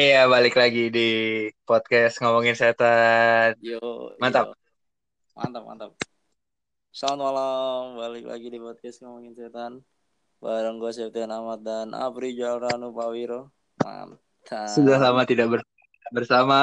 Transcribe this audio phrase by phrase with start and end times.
[0.00, 1.08] Iya, balik lagi di
[1.68, 3.52] podcast ngomongin setan.
[3.60, 4.48] Yo, Mantap.
[4.48, 4.56] yo.
[5.36, 5.92] Mantap, mantap.
[6.88, 9.84] Selamat malam, balik lagi di podcast ngomongin setan.
[10.40, 13.52] Bareng gue Septian Ahmad dan Apri Jalranu Pawiro.
[13.84, 14.72] Mantap.
[14.72, 15.68] Sudah lama tidak ber-
[16.16, 16.60] bersama.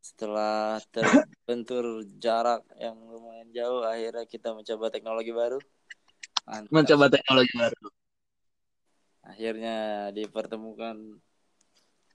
[0.00, 5.60] Setelah terbentur jarak yang lumayan jauh, akhirnya kita mencoba teknologi baru.
[6.48, 6.72] Mantap.
[6.72, 7.86] Mencoba teknologi baru.
[9.20, 11.20] Akhirnya dipertemukan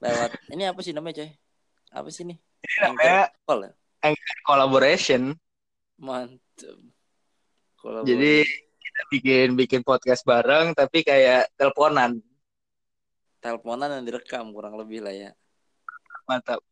[0.02, 1.30] lewat ini apa sih namanya, coy?
[1.94, 2.38] Apa sih nih?
[2.82, 3.72] namanya- Anchor call ya?
[4.42, 5.22] Collaboration.
[6.02, 6.78] Mantap.
[8.02, 8.42] Jadi
[8.82, 12.18] kita bikin bikin podcast bareng tapi kayak teleponan.
[13.42, 15.30] teleponan yang direkam kurang lebih lah ya.
[16.30, 16.62] Mantap.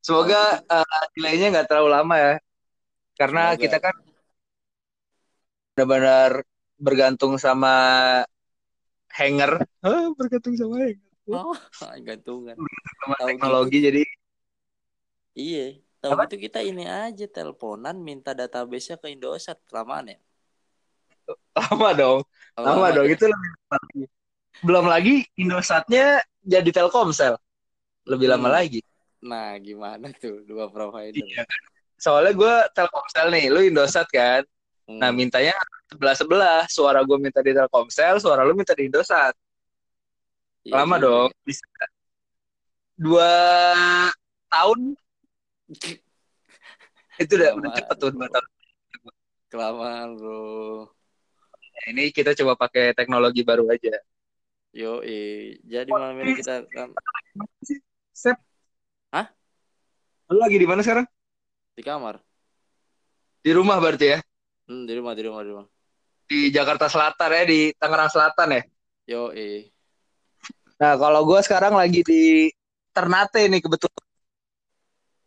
[0.00, 2.34] Semoga uh, delaynya nggak terlalu lama ya.
[3.20, 3.60] Karena Semoga.
[3.60, 3.96] kita kan
[5.76, 6.30] benar-benar
[6.80, 7.72] bergantung sama
[9.12, 9.64] hanger.
[10.16, 11.09] Bergantung sama hanger.
[11.32, 11.54] Oh,
[12.06, 12.56] gantungan.
[12.56, 14.02] Tahu teknologi jadi
[15.34, 15.78] Iya.
[16.00, 16.24] Tahu Apa?
[16.26, 20.18] gitu kita ini aja teleponan minta database-nya ke Indosat kelamaan ya.
[21.54, 22.18] lama dong.
[22.56, 23.14] Lama dong ya?
[23.14, 24.02] itu lebih lama lagi.
[24.60, 26.06] Belum lagi Indosatnya
[26.42, 27.36] jadi Telkomsel.
[28.08, 28.56] Lebih lama Hmm.
[28.58, 28.80] lagi.
[29.20, 31.20] Nah, gimana tuh dua provider?
[31.20, 31.60] Iya kan.
[32.00, 34.42] Soalnya gue Telkomsel nih, lu Indosat kan.
[34.88, 34.98] Hmm.
[34.98, 35.52] Nah mintanya
[35.86, 36.60] sebelah sebelah.
[36.66, 39.36] Suara gue minta di Telkomsel, suara lu minta di Indosat.
[40.66, 41.06] Iya Lama juga.
[41.06, 41.30] dong.
[41.44, 41.64] Bisa.
[43.00, 43.32] Dua
[44.52, 44.80] tahun
[47.22, 48.46] itu udah, udah cepet tuh dua tahun.
[49.50, 50.40] Kelamaan, Bro.
[51.50, 53.98] Nah, ini kita coba pakai teknologi baru aja.
[54.70, 55.02] Yo,
[55.66, 56.94] jadi malam ini kita akan
[58.14, 58.38] Sep.
[59.10, 59.26] Hah?
[60.30, 61.08] Lu lagi di mana sekarang?
[61.80, 62.20] di kamar.
[63.40, 64.18] Di rumah berarti ya?
[64.68, 65.66] Hmm, di rumah, di rumah, di rumah.
[66.28, 68.62] Di Jakarta Selatan ya, di Tangerang Selatan ya?
[69.08, 69.32] Yo,
[70.80, 72.48] Nah, kalau gue sekarang lagi di
[72.90, 74.04] Ternate nih kebetulan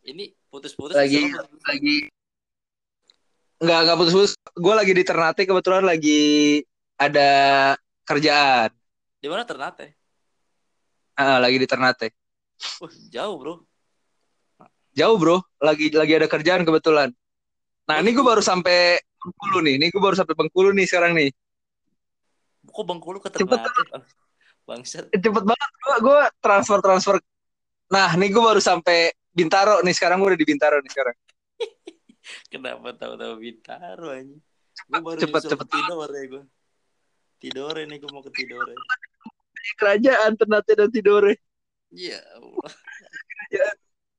[0.03, 1.63] Ini putus-putus lagi putus-putus.
[1.69, 1.95] lagi
[3.63, 4.33] nggak nggak putus-putus.
[4.57, 6.21] Gue lagi di Ternate kebetulan lagi
[6.97, 7.29] ada
[8.03, 8.73] kerjaan.
[9.21, 9.95] Di mana Ternate?
[11.15, 12.11] Ah, lagi di Ternate.
[12.81, 13.53] Wah, jauh, Bro.
[14.93, 17.09] Jauh bro, lagi lagi ada kerjaan kebetulan.
[17.89, 19.81] Nah, ini gue baru sampai Bengkulu nih.
[19.81, 21.33] Ini gue baru sampai Bengkulu nih sekarang nih.
[22.69, 23.41] Kok Bengkulu ke Cepet.
[23.41, 23.89] Ternate?
[23.89, 24.03] Bang?
[24.63, 25.11] Bangsat.
[25.11, 27.15] Cepet banget gue gue transfer transfer.
[27.91, 29.93] Nah, nih gue baru sampai Bintaro nih.
[29.93, 31.15] Sekarang gue udah di Bintaro nih sekarang.
[32.51, 34.37] Kenapa tahu-tahu Bintaro aja?
[34.87, 35.67] Gue baru cepet, cepet.
[35.67, 36.43] Tidore gue.
[37.43, 38.73] Tidore nih gue mau ke Tidore.
[39.79, 41.33] Kerajaan Ternate dan Tidore.
[41.93, 42.71] Iya, Allah.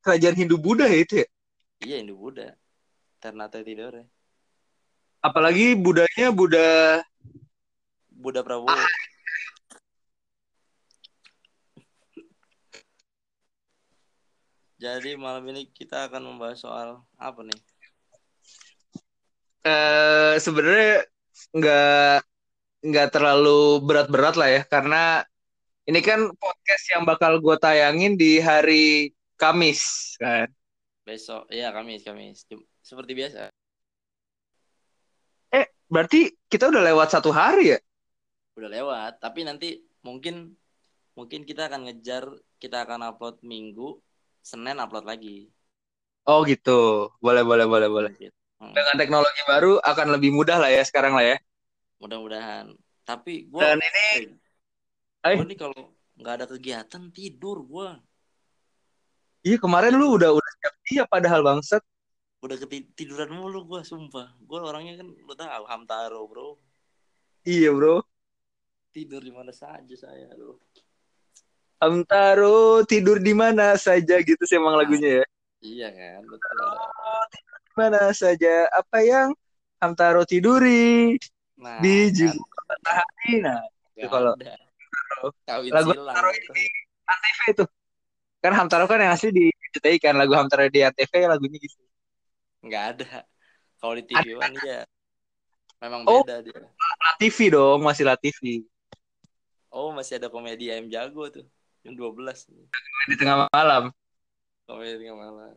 [0.05, 1.29] Kerajaan Hindu Buddha ya itu ya.
[1.81, 2.53] iya Hindu Buddha.
[3.19, 4.05] Ternate Tidore.
[5.25, 7.01] Apalagi Budanya Buddha
[8.13, 8.77] Buddha Prabowo.
[14.75, 17.61] Jadi malam ini kita akan membahas soal apa nih?
[19.65, 21.09] eh sebenarnya
[21.57, 22.17] nggak
[22.85, 25.25] nggak terlalu berat-berat lah ya karena
[25.89, 30.49] ini kan podcast yang bakal gue tayangin di hari Kamis kan.
[31.05, 32.49] Besok, iya Kamis, Kamis.
[32.81, 33.53] Seperti biasa.
[35.53, 37.79] Eh berarti kita udah lewat satu hari ya?
[38.57, 40.57] Udah lewat, tapi nanti mungkin
[41.13, 42.25] mungkin kita akan ngejar,
[42.57, 44.01] kita akan upload Minggu,
[44.45, 45.49] Senin upload lagi.
[46.29, 48.13] Oh gitu, boleh boleh boleh boleh.
[48.61, 51.37] Hmm, Dengan teknologi baru akan lebih mudah lah ya sekarang lah ya.
[52.01, 52.77] Mudah-mudahan.
[53.05, 54.09] Tapi gue Dan ini,
[55.25, 55.37] Eh.
[55.41, 55.81] gue nih kalau
[56.21, 57.89] nggak ada kegiatan tidur gue.
[59.45, 61.83] iya kemarin lu udah udah siap siap padahal bangsat.
[62.45, 64.33] Udah ketiduran mulu gue, sumpah.
[64.45, 66.61] Gue orangnya kan lu tahu Hamtaro bro.
[67.45, 68.05] Iya bro.
[68.93, 70.57] Tidur di mana saja saya, aduh.
[71.83, 75.25] Amtaro tidur di mana saja gitu sih emang lagunya ya.
[75.65, 76.57] Iya kan, betul.
[77.65, 79.29] Di mana saja apa yang
[79.81, 81.17] Hamtaro tiduri
[81.55, 83.33] Nah, di kan, jiwa matahari.
[83.41, 83.61] Nah,
[83.95, 84.37] nggak kalau-
[85.47, 86.53] Lagu gitu.
[86.53, 86.65] ini
[87.05, 87.65] Antv itu.
[88.45, 91.81] Kan Hamtaro kan yang asli di CTI kan lagu Hamtaro di Antv lagunya gitu.
[92.65, 93.25] Nggak ada.
[93.81, 94.81] Kalau di TV One iya.
[95.85, 96.25] Memang Oh.
[96.25, 96.61] beda dia.
[97.21, 98.65] TV dong, masih La TV.
[99.69, 101.45] Oh, masih ada komedi ayam jago tuh.
[101.85, 102.67] Jam 12 nih.
[103.13, 103.93] Di tengah malam.
[104.65, 105.55] Komedi tengah malam.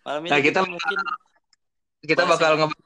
[0.00, 0.98] Malam ini Nah, kita, kita- mungkin
[2.04, 2.76] Kita bakal yang- nge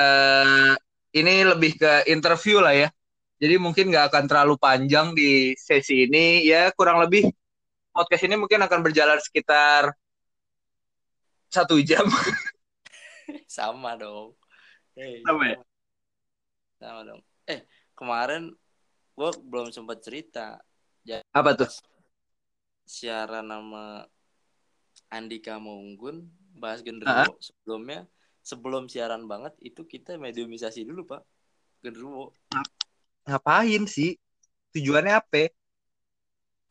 [0.00, 0.72] eh,
[1.12, 2.88] ini lebih ke interview lah ya.
[3.40, 6.44] Jadi mungkin nggak akan terlalu panjang di sesi ini.
[6.44, 7.28] Ya kurang lebih
[7.92, 9.92] podcast ini mungkin akan berjalan sekitar
[11.48, 12.04] satu jam.
[13.48, 14.36] sama dong.
[14.96, 15.58] Eh, Sama ya?
[16.76, 17.20] Sama dong.
[17.44, 17.64] Eh,
[17.96, 18.52] kemarin
[19.16, 20.60] gue belum sempat cerita.
[21.32, 21.70] Apa tuh?
[22.90, 24.02] siaran nama
[25.14, 26.26] Andika Maunggun
[26.58, 26.86] bahas Ah.
[26.90, 28.00] genderuwo sebelumnya
[28.42, 31.22] sebelum siaran banget itu kita mediumisasi dulu pak
[31.86, 32.34] genderuwo
[33.30, 34.18] Ngapain sih?
[34.74, 35.54] Tujuannya apa?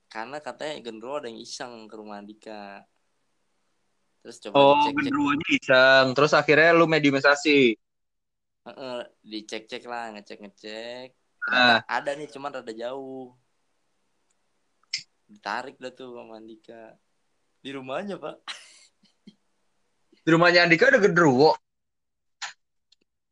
[0.10, 2.84] karena katanya genderuwo ada yang iseng ke rumah Andika
[4.20, 6.06] terus coba Oh, dicek-cek genderuwonya iseng.
[6.12, 7.60] Terus akhirnya lu mediumisasi.
[8.68, 11.16] Heeh, dicek-cek lah ngecek-ngecek
[11.48, 11.80] Ah.
[11.80, 13.32] ternyata ada nih cuman rada jauh
[15.30, 16.82] ditarik dah tuh sama Andika
[17.64, 18.36] di rumahnya pak
[20.26, 21.50] Di rumahnya Andika ada genderuwo.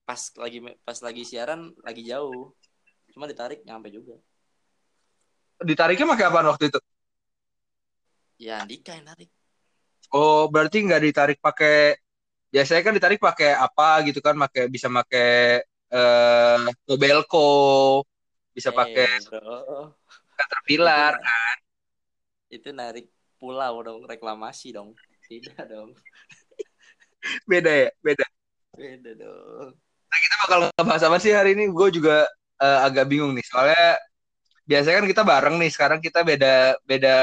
[0.07, 2.55] pas lagi pas lagi siaran lagi jauh
[3.11, 4.15] cuma ditarik nyampe juga
[5.69, 6.79] Ditariknya pakai apa waktu itu?
[8.45, 9.29] ya Andika yang narik
[10.15, 11.99] Oh, berarti nggak ditarik pakai
[12.53, 14.35] biasanya kan ditarik pakai apa gitu kan?
[14.43, 15.27] Pakai bisa pakai
[15.95, 16.57] eh
[16.87, 17.39] Mobilco,
[18.55, 19.95] bisa pakai Eh, bro
[20.37, 21.13] Caterpillar.
[22.47, 23.05] Itu narik
[23.39, 24.95] pulau dong reklamasi dong
[25.27, 25.91] tidak dong
[27.49, 28.25] Beda ya, beda.
[28.77, 29.69] beda dong
[30.07, 31.69] Kita bakal ngebahas apa sih hari ini?
[31.69, 32.25] Gue juga
[32.63, 33.45] eh, agak bingung nih.
[33.45, 33.99] Soalnya
[34.69, 35.71] biasanya kan kita bareng nih.
[35.73, 37.15] Sekarang kita beda beda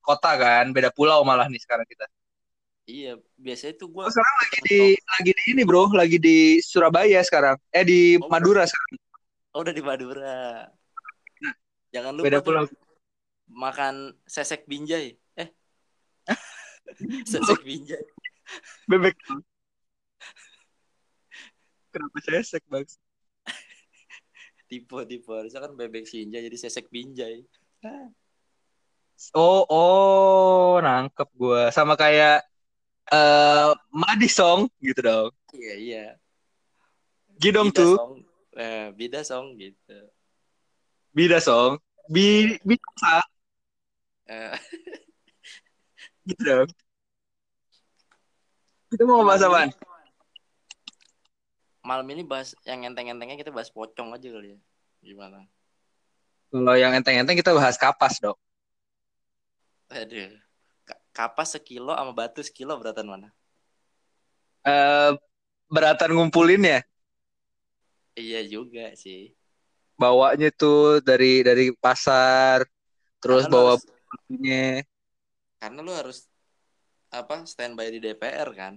[0.00, 2.06] kota kan, beda pulau malah nih sekarang kita.
[2.90, 7.20] iya biasanya tuh gue Oh, sekarang lagi di lagi di ini bro, lagi di Surabaya
[7.22, 7.56] sekarang.
[7.70, 8.98] Eh di Oh, Madura sekarang.
[9.54, 10.36] oh, udah di Madura
[11.94, 12.64] jangan lupa Beda tuh pulau.
[13.50, 15.48] Makan sesek binjai eh
[17.30, 18.02] sesek binjai
[18.90, 19.14] Bebek.
[21.94, 22.82] Kenapa sesek bang?
[24.70, 27.42] tipe tipe harusnya kan bebek sinja jadi sesek binjai
[29.36, 31.68] Oh, oh, nangkep gue.
[31.76, 32.40] Sama kayak
[33.12, 35.30] eh Madisong gitu dong.
[35.52, 36.06] iya iya
[37.36, 38.12] Gidong Bida tuh, song
[38.54, 39.98] eh, bida song gitu
[41.12, 41.82] Bida song.
[42.08, 43.20] Bi bisa
[44.30, 44.54] Eh,
[46.28, 46.70] gitu dong.
[48.90, 49.70] Kita mau apaan?
[49.70, 49.74] ini
[51.80, 54.58] malam ini bahas yang enteng-entengnya kita bahas pocong aja kali ya
[55.00, 55.48] gimana
[56.50, 58.36] Kalau yang enteng-enteng kita bahas kapas dong.
[59.90, 60.30] aduh
[60.86, 63.28] Ka- kapas sekilo sama batu sekilo beratan mana
[64.60, 65.10] Eh
[65.72, 66.80] beratan ngumpulin ya.
[68.12, 69.32] iya juga sih
[69.96, 72.64] Bawanya tuh dari dari pasar,
[73.20, 74.82] terus karena bawa harus, batunya.
[75.60, 76.16] karena lu harus
[77.18, 78.74] apa standby di DPR kan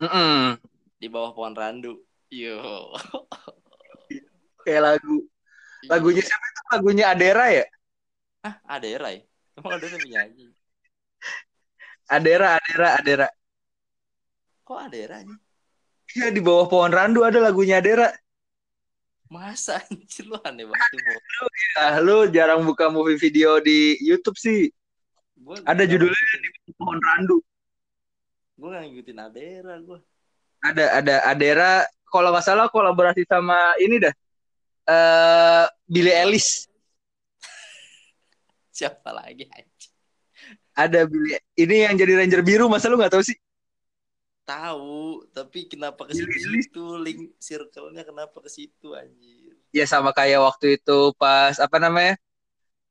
[0.00, 0.58] Mm-mm.
[1.00, 1.92] di bawah pohon randu
[2.32, 2.56] yo
[4.66, 5.16] Kayak lagu.
[5.86, 6.60] Lagunya siapa itu?
[6.74, 7.64] Lagunya Adera ya?
[8.48, 8.98] ah ada ya
[9.58, 10.46] emang ada yang penyanyi
[12.08, 13.28] Adera, Adera, Adera.
[14.66, 15.26] kok ada ya Ray
[16.16, 18.08] Iya di bawah pohon randu ada lagunya Adera.
[19.26, 21.12] Masa anjir lu aneh banget Bo.
[21.78, 24.70] Ah, lu jarang buka movie video di YouTube sih.
[25.36, 27.38] Gua Ada judulnya di pohon randu.
[28.56, 30.00] Gue gak ngikutin Adera gue.
[30.64, 31.72] Ada ada Adera
[32.08, 34.14] kalau nggak salah kolaborasi sama ini dah.
[34.88, 36.64] Eh Billie Eilish.
[38.76, 39.92] Siapa lagi anjing?
[40.72, 43.36] Ada Billie ini yang jadi Ranger biru masa lu nggak tahu sih?
[44.46, 49.58] Tahu, tapi kenapa ke Billie situ link circle-nya kenapa ke situ anjir?
[49.74, 52.14] Ya sama kayak waktu itu pas apa namanya?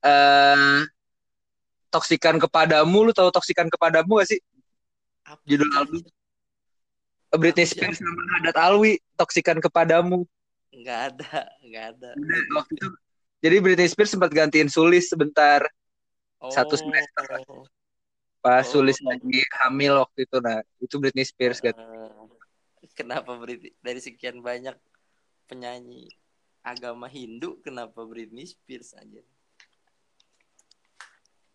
[0.04, 0.84] Eh
[1.96, 4.40] Toksikan kepadamu, lu tahu Toksikan kepadamu gak sih?
[5.24, 5.78] Apa Judul itu?
[5.80, 6.02] album.
[7.40, 7.80] Britney Apa sih?
[7.80, 10.28] Spears sama Haddad Alwi, Toksikan kepadamu.
[10.76, 12.10] Nggak ada, nggak ada.
[12.20, 12.88] Udah, waktu itu.
[13.40, 15.64] Jadi Britney Spears sempat gantiin Sulis sebentar
[16.44, 17.26] Oh, satu semester.
[18.46, 18.78] Pas Oh.
[18.78, 20.38] Sulis lagi hamil waktu itu.
[20.38, 21.74] Nah, itu Britney Spears kan.
[21.74, 22.30] eh,
[22.94, 24.78] kenapa Britney dari sekian banyak
[25.50, 26.14] penyanyi
[26.62, 29.26] agama Hindu kenapa Britney Spears aja?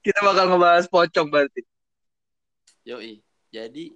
[0.02, 1.62] Kita bakal ngebahas pocong berarti.
[2.90, 3.22] Yoi.
[3.54, 3.94] Jadi,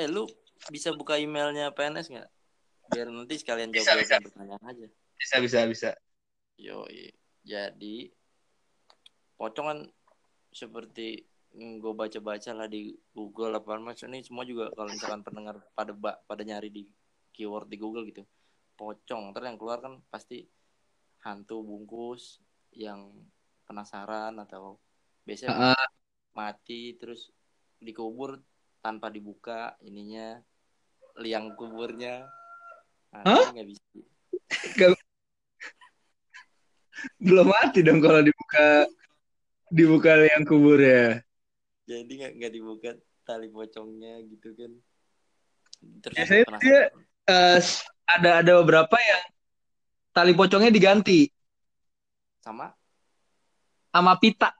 [0.00, 0.24] eh lu
[0.72, 2.30] bisa buka emailnya PNS nggak?
[2.96, 4.16] Biar nanti sekalian Bisa, jawab bisa.
[4.24, 4.86] pertanyaan aja.
[5.20, 5.90] Bisa bisa bisa.
[6.56, 7.12] Yoi.
[7.44, 8.08] Jadi
[9.36, 9.78] pocong kan
[10.48, 15.96] seperti gue baca-baca lah di Google apa mas ini semua juga kalau misalkan pendengar pada
[16.28, 16.84] pada nyari di
[17.32, 18.28] keyword di Google gitu
[18.76, 19.32] pocong.
[19.32, 20.44] Terus yang keluar kan pasti
[21.24, 22.44] hantu bungkus
[22.76, 23.08] yang
[23.64, 24.76] penasaran atau
[25.24, 25.86] biasanya Heeh.
[26.36, 27.32] mati terus
[27.80, 28.38] dikubur
[28.84, 30.38] tanpa dibuka ininya
[31.18, 32.28] liang kuburnya.
[33.16, 33.82] Nah, nggak bisa.
[37.16, 38.84] Belum mati dong kalau dibuka
[39.72, 41.25] dibuka yang kubur ya.
[41.86, 42.90] Jadi nggak nggak dibuka
[43.26, 44.72] tali pocongnya gitu kan
[46.02, 46.62] terus Biasanya penasaran.
[46.62, 46.90] dia-
[47.26, 47.58] Eh,
[48.06, 49.22] ada ada beberapa yang
[50.14, 51.26] tali pocongnya diganti
[52.40, 52.66] sama
[53.90, 54.54] sama pita.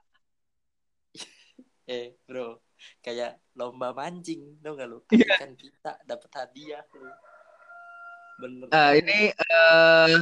[1.87, 2.59] eh bro
[3.01, 5.35] kayak lomba mancing tau gak lu Iya.
[5.41, 7.07] kan kita dapat hadiah lu
[8.37, 10.15] bener Nah, ini eh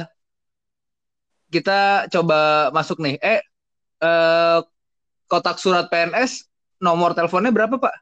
[1.50, 3.14] kita coba masuk nih.
[3.22, 3.40] Eh,
[4.02, 4.58] eh
[5.30, 6.46] kotak surat PNS
[6.80, 7.94] nomor teleponnya berapa, Pak?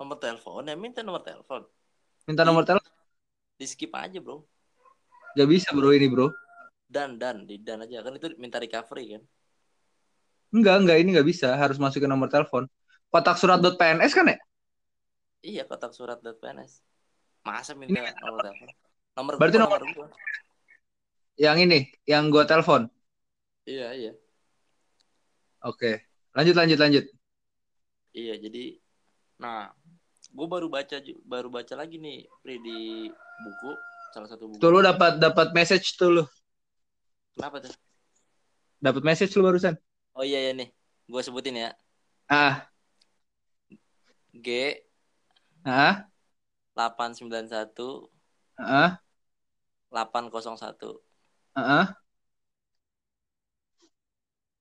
[0.00, 1.62] nomor telepon ya minta nomor telepon
[2.24, 2.88] Minta nomor telepon.
[3.60, 4.40] di skip aja bro
[5.36, 6.34] Gak bisa, Bro, ini, Bro.
[6.90, 9.22] dan dan di dan aja kan itu minta recovery kan
[10.50, 11.54] Enggak, enggak, ini nggak bisa.
[11.54, 12.66] Harus masukin nomor telepon.
[13.06, 14.38] Kotak surat .pns kan ya?
[15.40, 16.84] iya kotak surat PNS
[17.46, 18.68] masa minta nomor telepon
[19.16, 20.06] nomor Berarti gua, nomor- gua.
[21.38, 22.90] Yang ini, yang gua telepon.
[23.70, 24.12] iya iya
[25.62, 26.09] Oke.
[26.36, 27.04] Lanjut, lanjut, lanjut.
[28.10, 28.74] iya jadi
[29.38, 29.70] nah
[30.30, 33.06] gue baru baca baru baca lagi nih Pri, di
[33.42, 33.70] buku
[34.10, 36.24] salah satu buku Tuh lu dapat dapat message tuh lu.
[37.38, 37.72] kenapa tuh
[38.82, 39.74] Dapat message lu barusan.
[40.14, 40.68] oh iya ya nih
[41.06, 41.70] gue sebutin ya
[42.30, 42.62] Ah,
[44.30, 44.46] G
[45.66, 46.06] ah,
[46.78, 48.06] 891
[48.58, 49.02] ah,
[49.90, 51.02] 801
[51.58, 51.86] ah.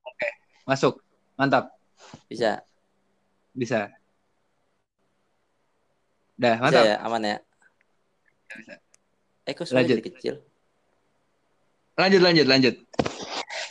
[0.02, 0.28] Oke,
[0.66, 0.98] masuk.
[1.40, 1.72] Mantap.
[2.28, 2.60] bisa
[3.56, 3.88] Bisa.
[6.36, 6.84] Dah, bisa mantap.
[6.84, 7.38] ya aman ya
[8.50, 8.74] Bisa.
[9.44, 9.96] eh kok suara Lanjut.
[9.96, 10.36] jadi kecil
[11.96, 12.76] Lanjut, lanjut, lanjut.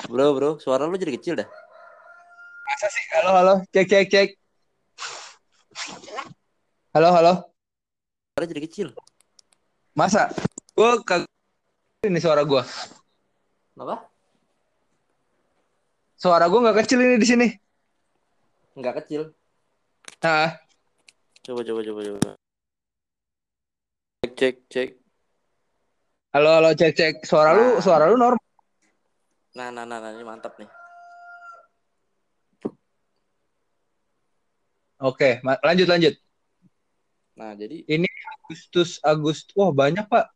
[0.09, 1.49] bro bro suara lu jadi kecil dah
[2.69, 3.05] Masa sih?
[3.17, 3.55] Halo, halo.
[3.73, 4.29] Cek, cek, cek.
[6.93, 7.33] Halo, halo.
[8.33, 8.89] suara jadi kecil
[9.93, 10.29] Masa?
[10.73, 11.25] Gua kag
[12.05, 12.63] ini suara gua.
[13.75, 13.97] apa
[16.19, 17.49] Suara gua nggak kecil ini di sini.
[18.75, 19.35] nggak kecil
[20.23, 20.55] Ah,
[21.43, 22.19] coba coba coba coba
[24.23, 24.89] cek cek cek
[26.31, 27.15] halo, halo, cek, cek.
[27.27, 27.83] Suara lu, Nah.
[27.83, 28.39] suara lu normal.
[29.55, 30.71] nah nah nah, nah ini mantap nih
[34.99, 36.15] Oke, ma- lanjut, lanjut.
[37.39, 37.87] nah jadi
[38.43, 39.55] Agustus, Agustus.
[39.55, 40.27] Wah, banyak, Pak.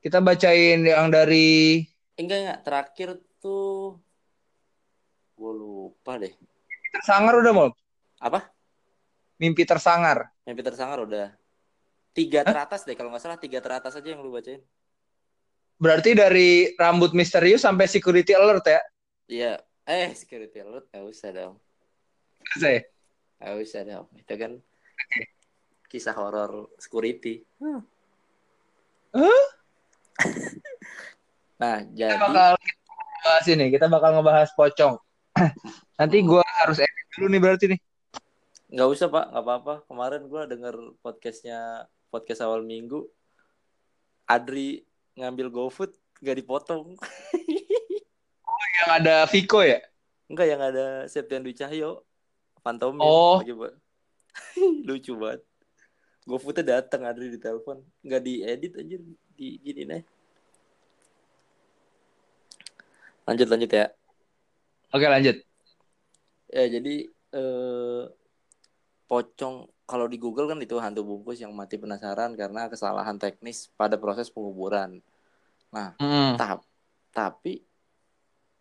[0.00, 1.80] Kita bacain yang dari
[2.16, 3.08] enggak enggak terakhir
[3.40, 3.73] tuh
[5.34, 6.32] gue lupa deh
[6.90, 7.68] Tersangar udah, mau.
[8.18, 8.46] apa
[9.34, 10.30] Mimpi tersangar.
[10.42, 11.34] mimpi tersangar udah
[12.10, 14.62] tiga teratas deh kalau nggak salah tiga teratas aja yang lu bacain
[15.74, 18.80] Berarti dari rambut misterius sampai security alert ya?
[19.26, 19.52] iya
[19.84, 21.54] eh security alert nggak usah dong
[22.54, 22.86] Saya.
[23.36, 24.52] nggak usah dong itu kan
[25.88, 27.82] kisah horor security Hah?
[31.54, 32.52] nah Kita jadi bakal
[33.22, 33.64] bahas ini.
[33.70, 34.94] Kita bakal ngebahas pocong.
[35.94, 37.80] Nanti gua harus edit dulu nih berarti nih.
[38.70, 39.24] nggak usah pak.
[39.30, 39.74] Nggak apa-apa.
[39.86, 43.06] Kemarin gue denger podcastnya podcast awal minggu.
[44.24, 44.82] Adri
[45.14, 46.98] ngambil GoFood nggak dipotong.
[48.74, 49.78] Yang ada Viko ya?
[50.26, 52.02] Enggak yang ada Septian Dwi Cahyo.
[52.60, 53.38] Fantomin Oh.
[53.38, 53.72] lagi Pak.
[54.88, 55.42] lucu banget.
[56.24, 57.78] GoFoodnya datang Adri di telepon.
[58.02, 58.96] Nggak diedit aja
[59.34, 60.02] di gini nih
[63.24, 63.88] lanjut lanjut ya
[64.94, 65.36] Oke, lanjut.
[66.48, 66.94] ya jadi
[67.34, 68.02] eh,
[69.10, 69.56] pocong
[69.90, 74.28] kalau di Google kan itu hantu bungkus yang mati penasaran karena kesalahan teknis pada proses
[74.32, 74.90] penguburan
[75.98, 76.36] Hmm.
[76.38, 76.60] tahap
[77.14, 77.62] tapi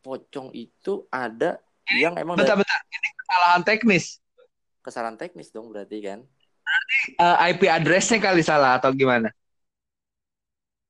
[0.03, 1.59] pocong itu ada
[1.89, 2.79] yang emang Bentar, dari bentar.
[2.91, 4.05] Ini kesalahan teknis.
[4.85, 6.19] kesalahan teknis dong berarti kan
[7.19, 9.29] Eh, IP addressnya kali salah atau gimana?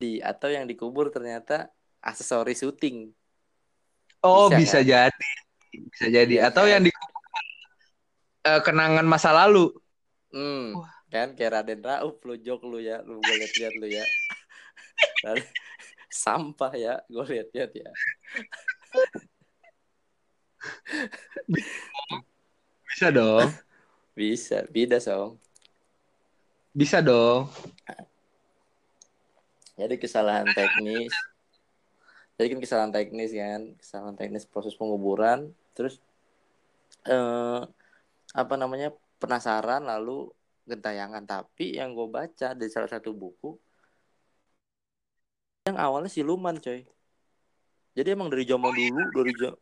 [0.02, 1.72] di atau yang dikubur ternyata
[2.04, 2.96] aksesoris syuting
[4.24, 4.88] Oh, Bisa, bisa, kan?
[5.12, 5.28] jadi.
[5.74, 6.34] Bisa jadi.
[6.40, 6.72] Iya, atau kan?
[6.72, 6.92] yang di
[8.44, 9.68] eh, kenangan masa lalu.
[10.34, 10.90] hmm Wah.
[11.14, 14.02] kan kayak Raden Rauf lu jok lu ya lu gue liat-liat lu ya
[16.10, 17.86] sampah ya gue liat-liat ya
[22.90, 23.50] Bisa dong.
[24.14, 25.38] bisa beda song
[26.72, 27.46] Bisa dong.
[29.74, 31.14] jadi kesalahan teknis
[32.34, 36.02] jadi kan kesalahan teknis kan kesalahan teknis proses penguburan terus
[37.06, 37.62] eh
[38.34, 38.90] apa namanya
[39.22, 40.32] penasaran lalu
[40.66, 43.54] gentayangan tapi yang gue baca di salah satu buku
[45.68, 46.84] yang awalnya siluman coy
[47.94, 49.60] jadi emang dari zaman dulu dari ja-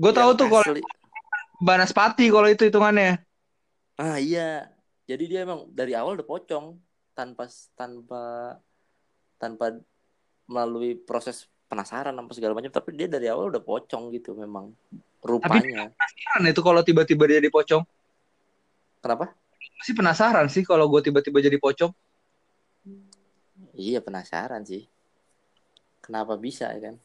[0.00, 0.80] Gue tahu tuh kalau asli.
[1.60, 3.20] Banaspati kalau itu hitungannya.
[4.00, 4.64] ah iya
[5.04, 6.80] jadi dia emang dari awal udah pocong
[7.12, 7.44] tanpa
[7.76, 8.22] tanpa
[9.36, 9.76] tanpa
[10.50, 14.74] melalui proses penasaran apa segala macam tapi dia dari awal udah pocong gitu memang
[15.22, 17.82] rupanya Penasaran itu kalau tiba-tiba dia jadi pocong.
[18.98, 19.30] kenapa
[19.86, 21.94] Sih penasaran sih kalau gue tiba-tiba jadi pocong.
[23.78, 24.82] iya penasaran sih
[26.02, 26.96] kenapa bisa ya kan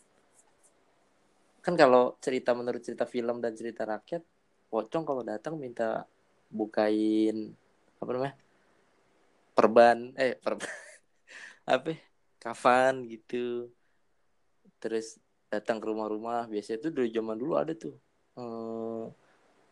[1.62, 4.22] kan kalau cerita menurut cerita film dan cerita rakyat
[4.70, 6.10] pocong kalau datang minta
[6.50, 7.54] bukain
[8.02, 8.36] apa namanya
[9.56, 10.70] perban eh perban
[11.74, 11.92] apa?
[12.46, 13.74] Kafan gitu.
[14.78, 15.18] Terus
[15.50, 17.98] datang ke rumah-rumah biasanya tuh dari zaman dulu ada tuh.
[18.38, 19.10] Hmm,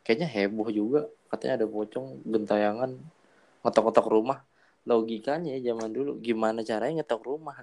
[0.02, 2.98] kayaknya heboh juga katanya ada pocong gentayangan
[3.62, 4.42] ngetok-ngetok rumah.
[4.90, 7.62] Logikanya ya zaman dulu gimana caranya ngetok rumah?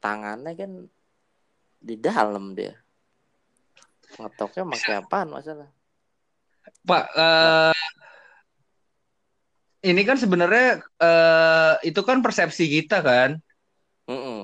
[0.00, 0.72] Tangannya kan
[1.84, 2.80] di dalam dia.
[4.16, 5.68] Ngetoknya pakai apaan masalah?
[6.82, 7.85] Pak uh,
[9.84, 13.40] ini kan sebenarnya uh, itu kan persepsi kita kan
[14.08, 14.40] mm -mm.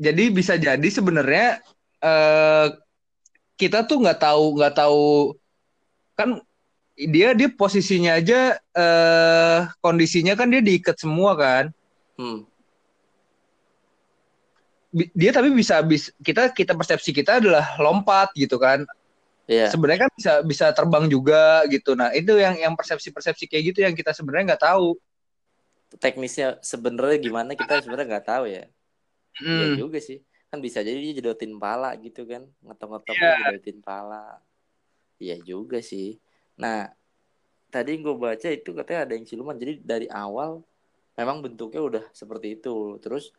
[0.00, 1.62] jadi bisa jadi sebenarnya
[2.02, 2.74] uh,
[3.54, 5.38] kita tuh nggak tahu nggak tahu
[6.18, 6.42] kan
[6.94, 11.64] dia dia posisinya aja uh, kondisinya kan dia diikat semua kan
[12.18, 12.46] hmm.
[15.10, 18.86] dia tapi bisa bisa kita kita persepsi kita adalah lompat gitu kan
[19.48, 19.70] yeah.
[19.70, 21.96] sebenarnya kan bisa bisa terbang juga gitu.
[21.96, 24.96] Nah itu yang yang persepsi persepsi kayak gitu yang kita sebenarnya nggak tahu.
[25.94, 28.64] Teknisnya sebenarnya gimana kita sebenarnya nggak tahu ya.
[29.40, 29.60] Hmm.
[29.60, 30.22] ya juga sih.
[30.50, 32.46] Kan bisa jadi dia jedotin pala gitu kan.
[32.64, 33.38] Ngetok-ngetok yeah.
[33.50, 34.38] jedotin pala.
[35.18, 36.18] Iya juga sih.
[36.58, 36.90] Nah
[37.70, 39.58] tadi gue baca itu katanya ada yang siluman.
[39.58, 40.62] Jadi dari awal
[41.14, 42.98] memang bentuknya udah seperti itu.
[43.02, 43.30] Terus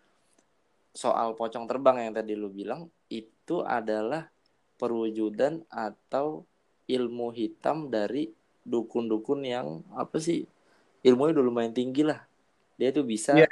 [0.96, 4.32] soal pocong terbang yang tadi lu bilang itu adalah
[4.76, 6.44] perwujudan atau
[6.86, 8.30] ilmu hitam dari
[8.66, 10.46] dukun-dukun yang apa sih
[11.06, 12.26] ilmunya udah lumayan tinggi lah.
[12.76, 13.50] Dia tuh bisa yeah.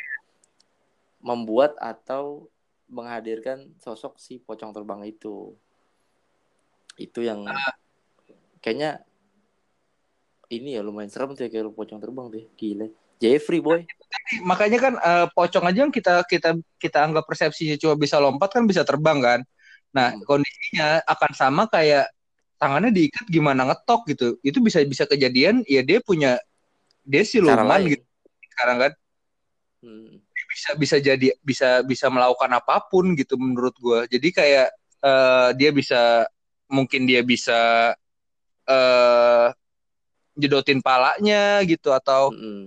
[1.21, 2.49] membuat atau
[2.89, 5.53] menghadirkan sosok si pocong terbang itu.
[6.97, 7.73] Itu yang ah.
[8.59, 9.05] kayaknya
[10.53, 12.45] ini ya lumayan serem tuh ya kayak pocong terbang deh.
[12.57, 12.89] Gila
[13.23, 13.87] Jeffrey boy.
[14.43, 18.67] Makanya kan uh, pocong aja yang kita kita kita anggap persepsinya cuma bisa lompat kan
[18.67, 19.39] bisa terbang kan
[19.93, 20.25] nah hmm.
[20.25, 22.10] kondisinya akan sama kayak
[22.58, 24.27] tangannya diikat gimana ngetok gitu.
[24.41, 26.41] Itu bisa bisa kejadian ya dia punya
[27.06, 28.03] dia siluman gitu
[28.58, 28.91] sekarang kan.
[29.86, 30.19] Hmm.
[30.53, 34.67] Bisa bisa jadi bisa bisa melakukan apa pun gitu menurut gue jadi kayak
[35.01, 36.29] uh, dia bisa
[36.69, 37.93] mungkin dia bisa
[38.69, 39.47] uh,
[40.34, 42.63] jedotin palanya gitu atau mm -hmm.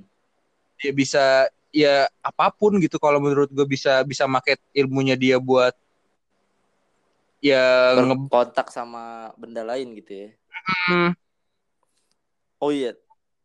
[0.78, 1.24] dia bisa
[1.74, 5.74] ya apa pun gitu kalau menurut gue bisa bisa make ilmunya dia buat
[7.40, 7.92] ya
[8.32, 10.28] kontak sama benda lain gitu ya.
[10.90, 11.10] Mm.
[12.56, 12.96] Oh iya,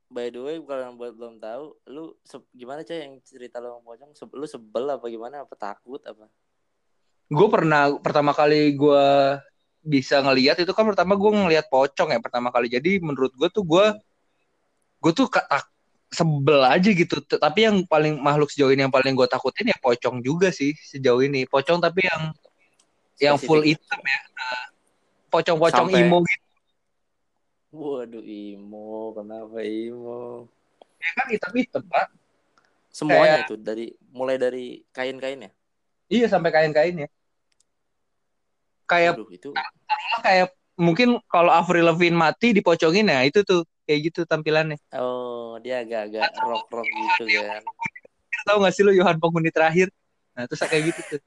[0.08, 2.16] by the way kalau yang buat belum tahu lu
[2.56, 5.44] gimana cah yang cerita lo pocong se lu sebel apa gimana?
[5.44, 6.32] Apa takut apa?
[7.32, 9.06] Gue pernah pertama kali gue
[9.82, 12.72] bisa ngelihat itu kan pertama gue ngelihat pocong ya pertama kali.
[12.72, 13.86] Jadi menurut gue tuh gue
[15.02, 15.68] gue tuh tak
[16.12, 17.24] sebel aja gitu.
[17.24, 21.24] Tapi yang paling makhluk sejauh ini yang paling gue takutin ya pocong juga sih sejauh
[21.24, 21.48] ini.
[21.48, 22.36] Pocong tapi yang
[23.22, 23.30] Spesifik.
[23.30, 24.20] yang full hitam ya
[25.32, 26.52] pocong-pocong imo gitu
[27.72, 30.44] Waduh Imo, kenapa Imo?
[31.00, 32.12] Ya kan hitam-hitam pak.
[32.92, 33.48] Semuanya Kayak...
[33.48, 35.56] itu dari mulai dari kain-kainnya.
[36.12, 37.08] Iya sampai kain-kainnya.
[38.84, 39.50] Kayak Waduh, itu
[40.20, 44.76] kayak mungkin kalau Avril Lavigne mati dipocongin ya itu tuh kayak gitu tampilannya.
[44.92, 47.64] Oh dia agak-agak rock-rock gitu kan.
[48.52, 49.88] Tahu gak sih lo Yohan penghuni terakhir?
[50.36, 51.22] Nah terus kayak gitu tuh.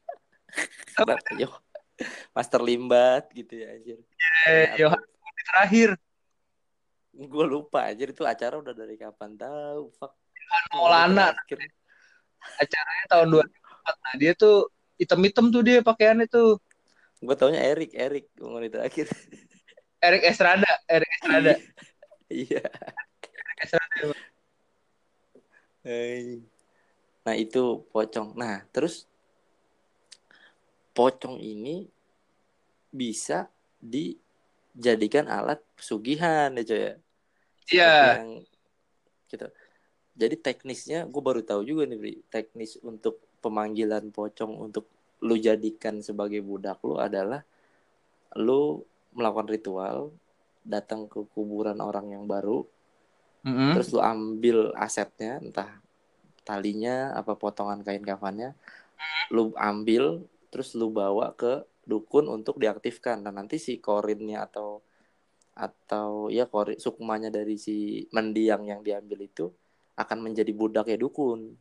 [2.35, 3.99] Master Limbat gitu ya anjir.
[4.51, 5.91] Eh, penghuni terakhir.
[7.15, 10.13] Gue lupa aja itu acara udah dari kapan tahu fuck.
[10.75, 11.33] Maulana.
[12.45, 14.69] acaranya tahun 2004 nah dia tuh
[15.01, 16.61] item-item tuh dia pakaiannya tuh.
[17.25, 19.09] Gue taunya Erik Erik ngomong terakhir
[20.05, 21.55] Erik Estrada Erik Estrada.
[22.35, 22.67] Iya.
[23.61, 24.17] Estrada.
[27.25, 28.35] Nah itu pocong.
[28.35, 29.07] Nah terus
[30.95, 31.85] pocong ini
[32.95, 33.51] bisa
[33.83, 36.95] dijadikan alat pesugihan ya coy ya
[37.73, 38.21] Iya.
[39.31, 39.47] Gitu.
[40.15, 42.15] Jadi teknisnya gue baru tahu juga nih, Bri.
[42.29, 44.89] Teknis untuk pemanggilan pocong untuk
[45.25, 47.41] lu jadikan sebagai budak lu adalah
[48.37, 49.97] lu melakukan ritual,
[50.67, 52.67] datang ke kuburan orang yang baru,
[53.47, 53.73] mm-hmm.
[53.79, 55.71] terus lu ambil asetnya, entah
[56.43, 58.59] talinya apa potongan kain kafannya,
[59.31, 63.27] lu ambil, terus lu bawa ke dukun untuk diaktifkan.
[63.27, 64.87] Dan nanti si korinnya atau
[65.55, 69.51] atau ya kori sukmanya dari si mendiang yang diambil itu
[69.99, 71.59] akan menjadi budak ya dukun.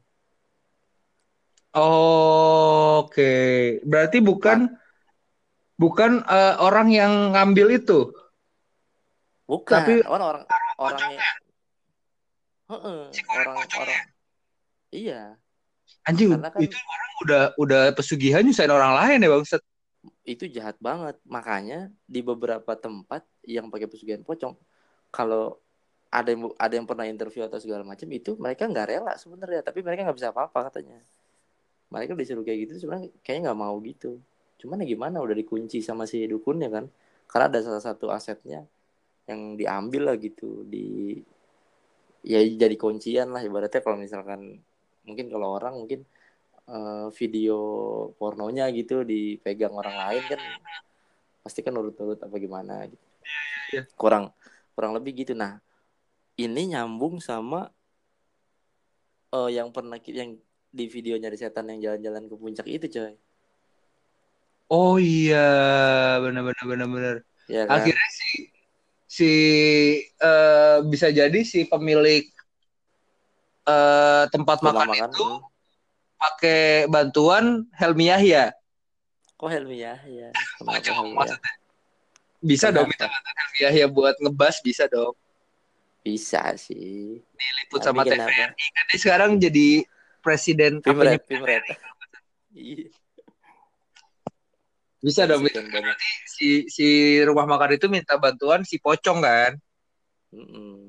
[1.73, 3.53] Oh, Oke, okay.
[3.82, 4.77] berarti bukan nah.
[5.82, 8.13] bukan uh, orang yang ngambil itu.
[9.49, 10.43] Bukan, tapi orang orang
[10.77, 11.21] orangnya
[12.69, 14.01] orang orang
[14.93, 15.21] iya
[16.03, 19.43] anjing kan, itu orang udah udah pesugihan nyusahin orang lain ya bang
[20.23, 21.19] itu jahat banget.
[21.27, 24.55] Makanya di beberapa tempat yang pakai pesugihan pocong
[25.11, 25.59] kalau
[26.13, 29.61] ada yang ada yang pernah interview atau segala macam itu mereka nggak rela sebenarnya.
[29.63, 30.99] Tapi mereka nggak bisa apa-apa katanya.
[31.91, 34.19] Mereka disuruh kayak gitu sebenarnya kayaknya nggak mau gitu.
[34.59, 36.85] Cuman ya gimana udah dikunci sama si dukunnya kan.
[37.27, 38.67] Karena ada salah satu asetnya
[39.23, 41.15] yang diambil lah gitu di
[42.23, 44.59] ya jadi kuncian lah ibaratnya kalau misalkan
[45.03, 46.07] mungkin kalau orang mungkin
[46.67, 47.57] uh, video
[48.15, 50.41] pornonya gitu dipegang orang lain kan
[51.43, 53.05] pasti kan urut-urut apa gimana gitu
[53.75, 53.85] yeah.
[53.99, 54.31] kurang
[54.73, 55.59] kurang lebih gitu nah
[56.39, 57.69] ini nyambung sama
[59.35, 60.39] uh, yang pernah yang
[60.73, 63.13] di videonya di setan yang jalan-jalan ke puncak itu coy
[64.71, 65.49] oh iya
[66.23, 67.77] benar benar benar benar ya, kan?
[67.77, 68.31] akhirnya si
[69.05, 69.31] si
[70.17, 72.25] uh, bisa jadi si pemilik
[73.67, 75.54] uh, tempat makan, makan itu hmm
[76.23, 78.56] pakai bantuan Helmi Yahya.
[79.36, 80.32] Kok Helmi Yahya?
[80.63, 81.52] Maksudnya.
[82.43, 82.76] Bisa Kenapa?
[82.80, 85.15] dong minta bantuan Helmi Yahya buat ngebas bisa dong.
[86.04, 87.19] Bisa sih.
[87.19, 89.84] Diliput Tapi sama TVRI kan dia sekarang jadi
[90.23, 91.63] presiden Pimret, Pimret.
[92.56, 92.88] Iya.
[95.04, 99.52] Bisa dong berarti si si rumah makan itu minta bantuan si pocong kan?
[100.32, 100.80] Mm -mm.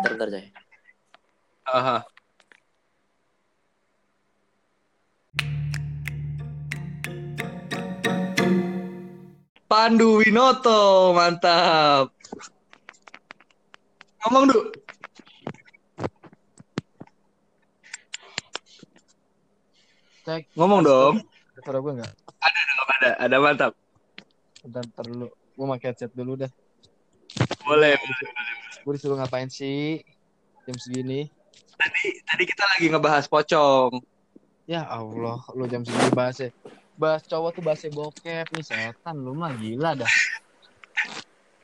[0.00, 0.48] Bentar, bentar, Jay.
[1.68, 2.00] Aha.
[9.68, 12.16] Pandu Winoto, mantap.
[14.24, 14.62] Ngomong dulu.
[20.24, 20.48] Cek.
[20.56, 21.14] Ngomong dong.
[21.20, 22.12] Ada suara gue nggak?
[22.40, 23.10] Ada dong, ada.
[23.20, 23.72] Ada mantap.
[24.64, 25.28] Bentar, bentar dulu.
[25.28, 26.48] Gue pakai headset dulu dah.
[27.68, 28.00] Boleh.
[28.82, 30.00] Gue disuruh ngapain sih
[30.64, 31.28] jam segini?
[31.76, 34.00] Tadi tadi kita lagi ngebahas pocong.
[34.68, 36.50] Ya Allah, lu jam segini bahas ya
[37.00, 40.12] bahas cowok tuh bahasa bokep nih setan lu mah gila dah.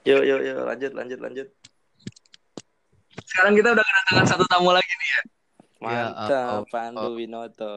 [0.09, 1.49] Yuk yuk yuk lanjut lanjut lanjut.
[3.29, 5.23] Sekarang kita udah kedatangan satu tamu lagi nih ya.
[5.77, 7.13] Mantap, ya, oh, Pandu oh.
[7.21, 7.77] Winoto.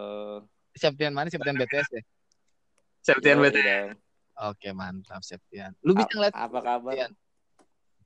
[0.71, 1.27] Septian mana?
[1.27, 2.01] Septian BTS ya?
[3.03, 3.91] Septian BTS.
[4.39, 5.75] Oke, mantap Septian.
[5.83, 6.95] Lu bisa ngeliat apa kabar?
[6.95, 7.11] Septian?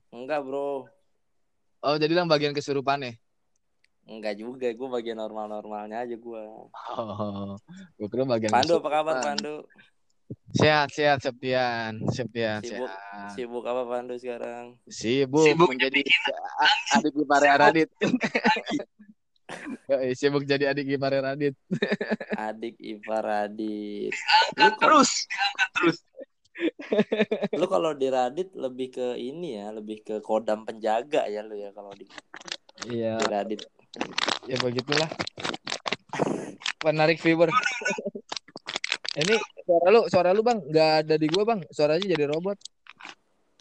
[0.09, 0.89] Enggak, Bro.
[1.83, 3.11] Oh, jadi lang bagian kesurupan ya?
[4.07, 6.43] Enggak juga, gue bagian normal-normalnya aja gue.
[6.95, 7.59] Oh,
[7.99, 9.67] gue kira bagian Pandu, apa kabar Pandu?
[10.55, 11.99] Sehat, sehat, Septian.
[12.07, 13.35] Septian, sibuk, sehat.
[13.35, 14.79] Sibuk apa Pandu sekarang?
[14.87, 16.07] Sibuk, sibuk menjadi
[16.95, 17.89] adik Gimare Radit.
[20.19, 21.55] sibuk jadi adik Gimare Radit.
[22.39, 24.15] adik Ipar Radit.
[24.55, 25.27] Lu terus,
[25.75, 25.99] terus.
[27.59, 31.73] Lu kalau di Radit lebih ke ini ya, lebih ke kodam penjaga ya lu ya
[31.73, 32.05] kalau di
[32.83, 33.15] Iya.
[33.15, 33.61] Di Radit.
[34.49, 35.07] Ya begitulah.
[36.83, 37.47] Menarik viewer.
[39.13, 40.59] Ini suara lu suara lu bang.
[40.67, 41.59] Nggak ada di gua bang.
[41.71, 42.57] Suaranya jadi robot.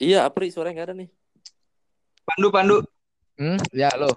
[0.02, 1.08] Iya Apri suaranya nggak ada nih.
[2.26, 2.76] Pandu Pandu.
[3.38, 3.60] Hmm?
[3.70, 4.16] Ya lo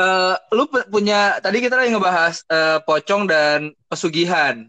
[0.00, 4.68] uh, lu punya tadi kita lagi ngebahas uh, pocong dan pesugihan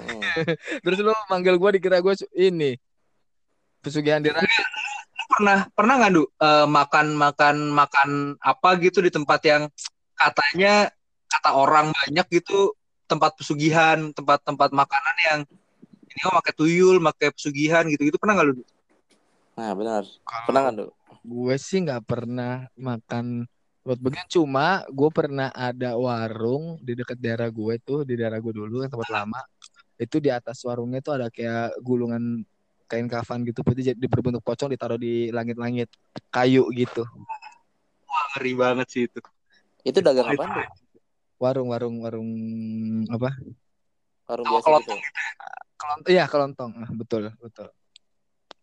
[0.00, 0.20] hmm.
[0.84, 2.76] terus lu manggil gua dikira gua ini.
[3.80, 4.32] Pesugihan di
[5.36, 6.24] pernah pernah nggak du?
[6.40, 9.62] Uh, makan makan makan apa gitu di tempat yang
[10.16, 10.88] katanya
[11.28, 12.72] kata orang banyak gitu
[13.06, 15.40] tempat pesugihan tempat-tempat makanan yang
[16.08, 18.64] ini oh pakai tuyul pakai pesugihan gitu gitu pernah nggak lu
[19.56, 20.02] nah benar.
[20.48, 20.86] Pernah nggak lu
[21.26, 23.50] gue sih nggak pernah makan
[23.82, 24.26] buat begini.
[24.30, 28.90] Cuma gue pernah ada warung di dekat daerah gue tuh di daerah gue dulu yang
[28.90, 29.42] tempat lama
[29.96, 32.44] itu di atas warungnya tuh ada kayak gulungan
[32.86, 35.90] kain kafan gitu putih jadi berbentuk pocong ditaruh di langit-langit
[36.30, 37.02] kayu gitu.
[38.06, 39.18] Wah ngeri banget sih itu.
[39.82, 40.66] Itu dagang apa tuh?
[41.36, 42.30] Warung warung warung
[43.10, 43.34] apa?
[44.30, 44.94] Warung biasa gitu.
[45.76, 47.68] Kelontong, iya kelontong, ah, betul betul.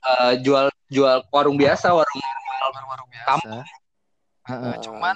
[0.01, 3.27] Uh, jual jual warung biasa, warung normal, warung, warung biasa.
[3.29, 3.61] Kampung.
[4.43, 5.15] Uh, uh, cuman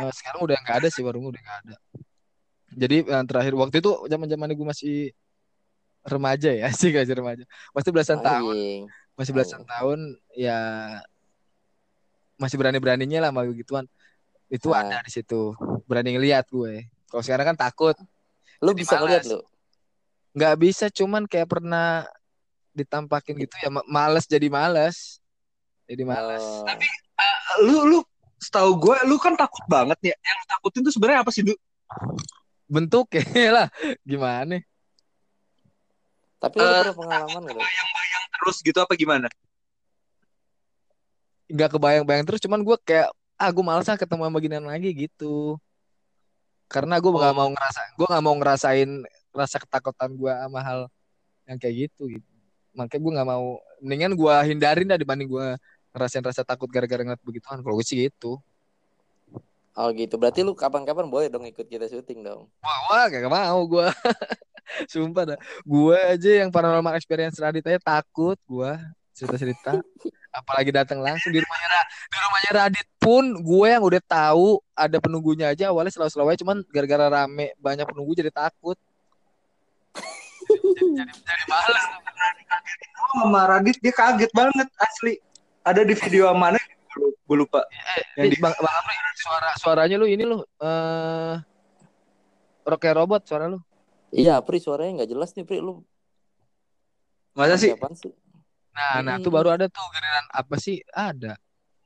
[0.00, 1.76] uh, sekarang udah nggak ada sih warung udah nggak ada.
[2.76, 4.96] Jadi yang terakhir waktu itu zaman zaman gue masih
[6.06, 7.44] remaja ya sih gak remaja.
[7.74, 8.26] Masih belasan Aying.
[8.26, 8.56] tahun
[9.16, 9.70] masih belasan Aying.
[9.70, 9.98] tahun
[10.36, 10.58] ya
[12.36, 13.84] masih berani beraninya lah mau gituan.
[14.46, 14.86] Itu ah.
[14.86, 15.52] ada di situ.
[15.90, 16.86] Berani ngeliat gue.
[17.10, 17.96] Kalau sekarang kan takut.
[18.62, 19.42] Lu bisa ngeliat lu?
[20.36, 22.06] Nggak bisa cuman kayak pernah
[22.76, 23.68] ditampakin gitu ya.
[23.88, 25.18] Males jadi males.
[25.86, 26.42] Jadi males.
[26.42, 26.66] Oh.
[26.66, 26.82] tapi
[27.14, 27.98] uh, lu lu
[28.42, 30.16] setahu gue lu kan takut banget ya.
[30.18, 31.54] Yang takutin tuh sebenarnya apa sih lu
[32.68, 33.66] bentuk ya lah.
[34.06, 34.60] Gimana
[36.36, 37.56] tapi uh, ada pengalaman nggak?
[37.58, 39.28] Bayang-bayang terus gitu apa gimana?
[41.46, 45.60] Gak kebayang-bayang terus, cuman gue kayak ah gue malas ketemu sama ginian lagi gitu.
[46.66, 47.38] karena gue nggak Oh.
[47.38, 48.90] mau ngerasa gue nggak mau ngerasain
[49.30, 50.80] rasa ketakutan gue sama hal
[51.46, 52.26] yang kayak gitu gitu
[52.74, 53.44] makanya gue nggak mau
[53.78, 55.46] mendingan gue hindarin dah dibanding gue
[55.94, 58.42] ngerasain rasa takut gara-gara ngeliat begituan kalau gue sih gitu
[59.76, 60.16] Oh gitu.
[60.16, 62.48] Berarti lu kapan-kapan boleh dong ikut kita syuting dong.
[62.64, 63.86] wah, wah gak mau gue
[64.90, 68.72] sumpah dah gue aja yang paranormal experience Radit aja takut gue
[69.16, 69.80] cerita-cerita
[70.30, 71.68] apalagi datang langsung di rumahnya
[72.12, 76.58] di rumahnya Radit pun gue yang udah tahu ada penunggunya aja awalnya selalu-selalu aja cuman
[76.68, 78.76] gara-gara rame banyak penunggu jadi takut
[80.46, 81.84] jadi, jadi, jadi males
[83.16, 85.14] sama Radit dia kaget banget asli.
[85.66, 86.60] Ada di video mana?
[87.26, 87.66] Gue lupa.
[88.14, 91.34] Yang Eh, di bang, bang Amri, suara suaranya lu ini lu eh
[92.66, 93.58] rock kayak robot suara lu
[94.16, 95.60] Iya, Pri suaranya nggak jelas nih, Pri.
[95.60, 95.84] Lu
[97.32, 97.68] masa sih?
[97.70, 98.12] apaan sih?
[98.72, 99.24] nah nah Hmm.
[99.24, 101.40] tuh baru ada tuh giliran apa sih ada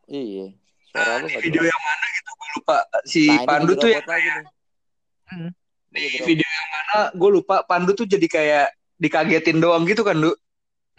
[0.06, 0.54] Iya.
[0.84, 1.70] Suara lu Di nggak video jelas.
[1.70, 2.76] yang mana gitu gue lupa.
[3.04, 4.44] Si Nah, Pandu tuh ya lagi nih.
[5.28, 5.50] Hmm.
[5.88, 8.66] Di video yang mana gue lupa Pandu tuh jadi kayak
[8.96, 10.34] dikagetin doang gitu kan, Du?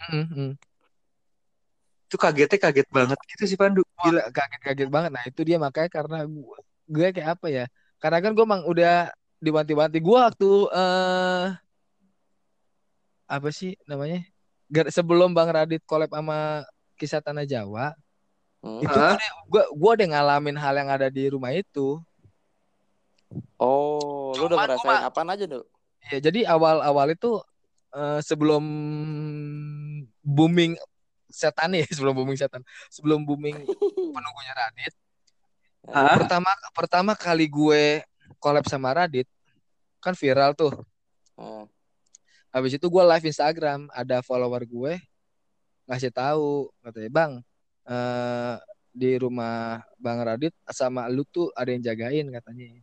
[0.02, 0.50] Mm, mm.
[2.08, 3.84] Itu kagetnya kaget banget gitu sih Pandu.
[4.00, 4.32] Gila.
[4.32, 5.10] kaget-kaget banget.
[5.12, 6.56] Nah, itu dia makanya karena gue,
[6.88, 7.64] gue kayak apa ya?
[7.96, 9.12] Karena kan gue emang udah
[9.42, 9.98] diwanti-wanti.
[9.98, 11.46] Gue waktu eh
[13.26, 14.22] apa sih namanya?
[14.70, 16.62] Gar- Sebelum Bang Radit collab sama
[16.96, 17.92] Kisah Tanah Jawa,
[18.62, 18.78] Hmm.
[18.78, 19.18] itu Hah?
[19.50, 21.98] gue gue udah ngalamin hal yang ada di rumah itu.
[23.58, 25.64] Oh, lu udah Cuman ngerasain gua- apaan aja, Dok?
[26.08, 27.42] Ya, jadi awal-awal itu
[27.90, 28.62] eh, sebelum
[30.20, 30.78] booming
[31.26, 33.56] setan nih, sebelum booming setan, sebelum booming
[34.14, 34.94] penunggunya Radit,
[35.90, 36.16] Hah?
[36.16, 38.06] pertama pertama kali gue
[38.42, 39.30] collab sama Radit
[40.02, 40.74] kan viral tuh.
[41.38, 41.70] Hmm.
[42.50, 44.98] Habis itu gue live Instagram, ada follower gue
[45.86, 47.32] ngasih tahu katanya bang
[47.86, 48.56] eh
[48.92, 52.76] di rumah Bang Radit sama lu tuh ada yang jagain katanya,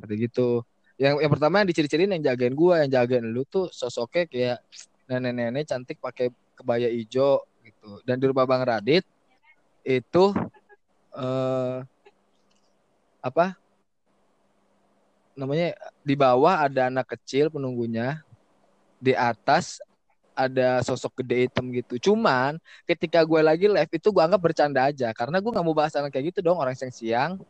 [0.00, 0.64] kata gitu.
[0.96, 4.58] Yang yang pertama yang diciri-cirin yang jagain gue, yang jagain lu tuh sosoknya kayak
[5.04, 8.00] nenek-nenek cantik pakai kebaya hijau gitu.
[8.08, 9.04] Dan di rumah Bang Radit
[9.84, 10.32] itu
[11.12, 11.78] eh
[13.20, 13.52] apa
[15.40, 15.72] namanya
[16.04, 18.20] di bawah ada anak kecil penunggunya
[19.00, 19.80] di atas
[20.36, 25.08] ada sosok gede hitam gitu cuman ketika gue lagi live itu gue anggap bercanda aja
[25.16, 27.40] karena gue nggak mau bahas hal kayak gitu dong orang siang-siang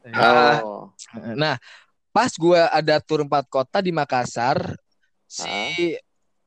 [0.00, 0.64] Ah.
[0.64, 0.88] Oh.
[1.36, 1.60] nah
[2.08, 4.56] pas gue ada tur empat kota di Makassar
[5.28, 5.92] si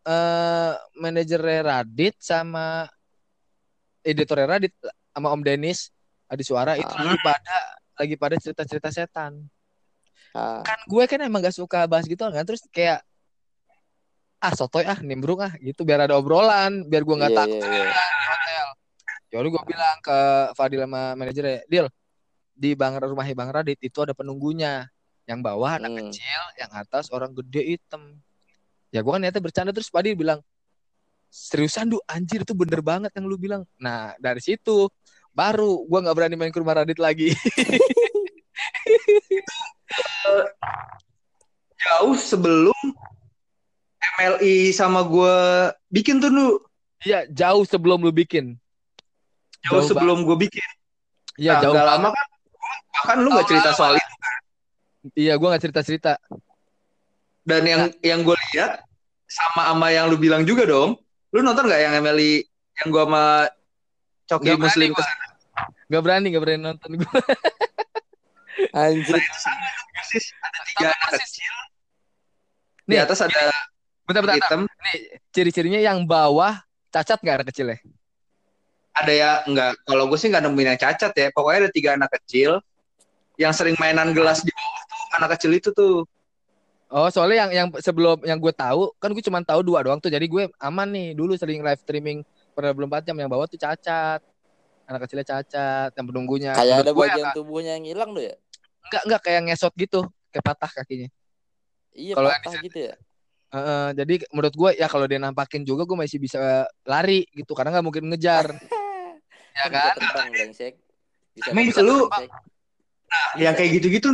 [0.03, 2.89] eh manajernya Radit sama
[4.01, 4.73] editornya Radit
[5.13, 5.93] sama Om Denis
[6.25, 7.05] Adi Suara itu Ah.
[7.05, 7.57] lagi pada
[7.93, 9.45] lagi pada cerita-cerita setan
[10.33, 10.65] Ah.
[10.65, 13.05] kan gue kan emang gak suka bahas gitu kan terus kayak
[14.41, 17.69] ah sotoy ah nimbrung ah gitu biar ada obrolan biar gue nggak Iya, takut iya,
[17.69, 17.85] iya.
[17.87, 18.67] di hotel
[19.31, 20.17] jadi gue bilang ke
[20.57, 21.87] Fadil sama manajernya Dil
[22.53, 24.89] di bang rumah bang Radit itu ada penunggunya
[25.29, 25.99] yang bawah anak Hmm.
[26.11, 28.19] kecil yang atas orang gede hitam
[28.91, 30.43] ya gue kan niatnya bercanda terus Fadil bilang
[31.31, 34.91] seriusan du anjir itu bener banget yang lu bilang nah dari situ
[35.31, 37.31] baru gue nggak berani main ke rumah Radit lagi
[41.83, 42.79] Jauh sebelum
[44.19, 45.35] MLI sama gue
[45.91, 46.47] bikin tuh, Du.
[47.03, 48.55] Iya jauh sebelum lu bikin
[49.67, 50.69] Jauh, Jauh sebelum gue bikin.
[51.35, 51.91] Iya Nah, jauh banget.
[51.95, 52.27] lama kan.
[52.93, 54.13] Bahkan lu nggak cerita lalu, soal itu.
[55.19, 56.13] Iya, gue nggak cerita cerita.
[57.43, 58.83] Dan yang yang gue lihat
[59.27, 60.95] sama sama yang lu bilang juga dong.
[61.35, 62.43] Lu nonton nggak yang MLI
[62.83, 63.25] yang gue sama
[64.29, 65.05] Coki berani Muslim gua.
[65.91, 67.05] Gak berani, gak berani nonton gue.
[68.71, 69.17] Anjir.
[69.17, 70.25] Nah, itu sama tuh persis.
[70.39, 71.29] Ada tiga Sama anak persis.
[71.29, 71.53] kecil.
[72.83, 73.41] Di Nih, atas ada
[74.03, 74.35] Bentar, bentar.
[74.39, 74.61] hitam.
[74.67, 74.97] Nih,
[75.31, 76.59] ciri-cirinya yang bawah
[76.91, 77.77] cacat nggak anak kecil ya?
[78.93, 79.71] Ada ya enggak.
[79.83, 81.27] Kalau gue sih nggak nemuin yang cacat ya.
[81.33, 82.61] Pokoknya ada tiga anak kecil
[83.41, 86.05] yang sering mainan gelas di bawah tuh anak kecil itu tuh.
[86.93, 90.13] Oh, soalnya yang yang sebelum yang gue tahu kan gue cuma tahu dua doang tuh.
[90.13, 91.17] Jadi gue aman nih.
[91.17, 92.21] Dulu sering live streaming
[92.53, 94.21] per 24 jam yang bawah tuh cacat.
[94.85, 96.51] Anak kecilnya cacat, yang penunggunya.
[96.53, 98.35] Kayak ada gue bagian ya, tubuhnya yang hilang tuh ya?
[98.87, 99.99] Enggak enggak kayak ngesot gitu,
[100.31, 101.09] kayak patah kakinya.
[101.93, 102.93] Iya, Kalau patah gitu ya.
[103.53, 107.77] Heeh, jadi menurut gue ya kalau dia nampakin juga gue masih bisa lari gitu karena
[107.77, 108.49] nggak mungkin ngejar
[109.57, 110.73] ya Bisa kan terbang brengsek.
[111.37, 112.09] Bisa Emang terbang, lu-.
[113.13, 114.09] Nah, yang kayak gitu-gitu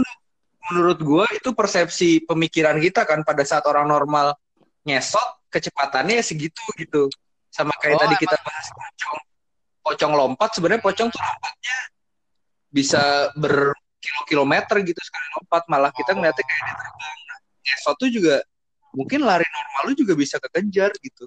[0.70, 4.36] menurut gue itu persepsi pemikiran kita kan pada saat orang normal
[4.84, 7.08] ngesot kecepatannya ya segitu gitu.
[7.48, 9.20] Sama kayak Oh, tadi kita bahas pocong.
[9.80, 11.78] Pocong lompat sebenarnya pocong tuh lompatnya
[12.70, 13.32] bisa
[14.10, 17.20] berkilo-kilometer gitu sekali lompat malah kita ngeliatnya kayak dia terbang.
[17.30, 18.36] Nah, ngesot tuh juga
[18.90, 21.26] mungkin lari normal lu juga bisa kekejar gitu.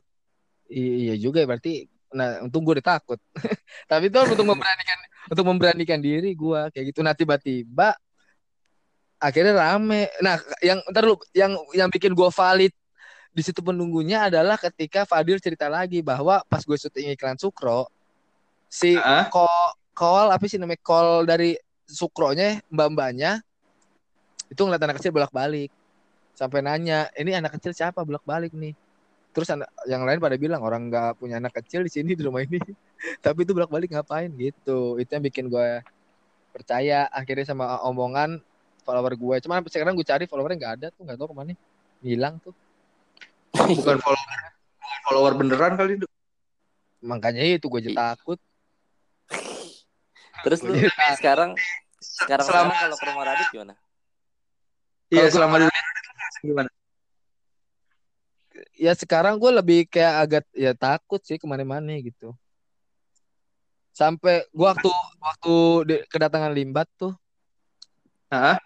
[0.73, 3.17] Iya juga ya berarti nah untung gue udah takut
[3.91, 4.99] tapi itu untuk memberanikan
[5.33, 7.97] untuk memberanikan diri gue kayak gitu nah tiba-tiba
[9.23, 10.11] akhirnya rame.
[10.19, 12.75] Nah, yang ntar lu yang yang bikin gue valid
[13.33, 17.89] di situ penunggunya adalah ketika Fadil cerita lagi bahwa pas gue syuting iklan Sukro
[18.69, 19.31] si Hah?
[19.33, 19.65] call
[19.97, 21.57] call apa sih namanya call dari
[21.93, 23.45] Sukronya mbak-mbaknya
[24.49, 25.69] itu ngeliat anak kecil bolak-balik.
[26.33, 28.01] Sampai nanya ini anak kecil siapa?
[28.01, 28.73] Bolak-balik nih.
[29.33, 32.41] Terus anak, yang lain pada bilang orang nggak punya anak kecil di sini di rumah
[32.45, 32.57] ini.
[33.25, 34.33] Tapi itu bolak-balik ngapain?
[34.33, 34.97] Gitu.
[34.97, 35.85] Itu yang bikin gue
[36.53, 37.09] percaya.
[37.13, 38.41] Akhirnya sama omongan
[38.83, 41.53] follower gue cuman sekarang gue cari followernya nggak ada tuh nggak tahu ke mana.
[42.03, 42.51] Hilang tuh.
[43.79, 44.27] Bukan follower,
[44.81, 46.07] bukan follower beneran kali itu.
[47.03, 48.39] makanya itu gue jadi takut.
[50.43, 50.91] Terus lu Iya.
[51.19, 51.55] sekarang
[52.13, 53.75] sekarang Selama- kalau ke rumah Radit gimana?
[55.09, 55.67] Iya, selama di
[56.43, 56.71] gimana?
[58.75, 62.37] ya sekarang gue lebih kayak agak ya takut sih ke mana-mana gitu
[63.91, 67.13] sampai gue waktu waktu di- kedatangan limbat tuh
[68.29, 68.57] Hah?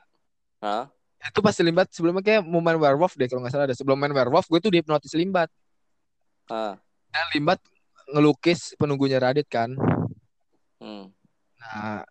[0.59, 0.87] Hah?
[1.19, 4.11] itu pasti limbat sebelumnya kayak mau main werewolf deh kalau nggak salah ada sebelum main
[4.11, 5.51] werewolf gue tuh dihipnotis limbat
[6.47, 6.79] Ah.
[7.11, 7.59] dan limbat
[8.09, 9.75] ngelukis penunggunya Radit kan
[10.79, 11.11] Hmm.
[11.57, 12.03] nah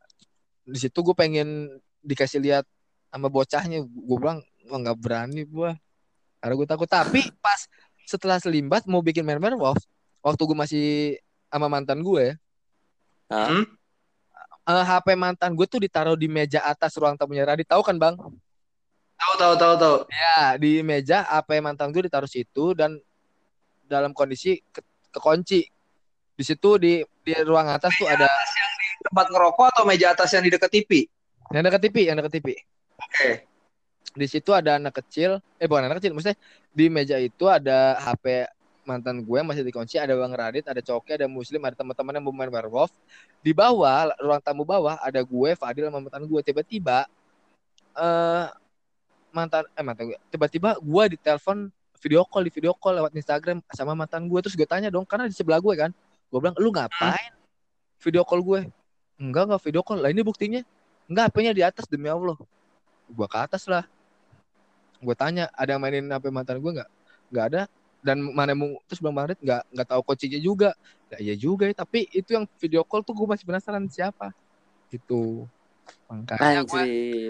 [0.66, 1.70] di situ gue pengen
[2.02, 2.66] dikasih lihat
[3.14, 3.86] sama bocahnya.
[3.86, 5.72] Gue bilang wah nggak berani gue
[6.42, 6.90] karena gue takut.
[6.90, 7.70] Tapi pas
[8.06, 9.82] setelah selimbat mau bikin main werewolf
[10.22, 10.88] waktu gue masih
[11.50, 12.38] sama mantan gue
[13.30, 13.50] Hah?
[13.50, 13.66] Hmm?
[14.70, 17.66] eh, HP mantan gue tuh ditaruh di meja atas ruang tamunya Radit.
[17.70, 18.18] Tahu kan bang?
[19.16, 19.96] Tahu tahu tahu tahu.
[20.12, 22.98] ya di meja HP mantan gue ditaruh situ dan
[23.86, 24.82] dalam kondisi ke
[25.14, 25.66] kekunci.
[26.36, 28.28] Di situ di di ruang atas tuh ada
[29.06, 31.06] Tempat ngerokok atau meja atas yang di dekat TV?
[31.54, 32.48] yang dekat TV yang dekat TV
[32.98, 33.46] Oke.
[34.16, 36.40] di situ ada anak kecil eh bukan anak kecil maksudnya
[36.72, 38.48] di meja itu ada HP
[38.86, 42.34] mantan gue masih dikunci ada bang Radit ada Coki ada Muslim ada teman-teman yang mau
[42.34, 42.94] main werewolf.
[43.42, 46.42] Di bawah ruang tamu bawah ada gue Fadil sama mantan gue.
[46.46, 47.10] Tiba-tiba
[47.98, 48.46] eh
[49.34, 53.98] mantan eh mantan gue tiba-tiba gue ditelepon video call di video call lewat Instagram sama
[53.98, 54.40] mantan gue.
[54.46, 55.90] Terus gue tanya dong karena di sebelah gue kan.
[56.30, 57.34] Gue bilang lu ngapain?
[58.06, 58.70] Video call gue
[59.20, 60.00] enggak enggak video call.
[60.02, 60.62] Lah ini buktinya.
[61.06, 62.38] Enggak HP-nya di atas demi Allah.
[63.06, 63.86] Gue ke atas lah.
[64.98, 66.90] Gue tanya ada yang mainin HP mantan gue nggak
[67.30, 67.62] nggak ada.
[68.06, 70.70] Dan mana mau terus bang Marit nggak nggak tahu kuncinya juga.
[71.14, 71.76] Ya iya juga ya.
[71.78, 74.34] Tapi itu yang video call tuh gue masih penasaran siapa?
[74.90, 75.46] Gitu.
[76.10, 76.84] Makanya gue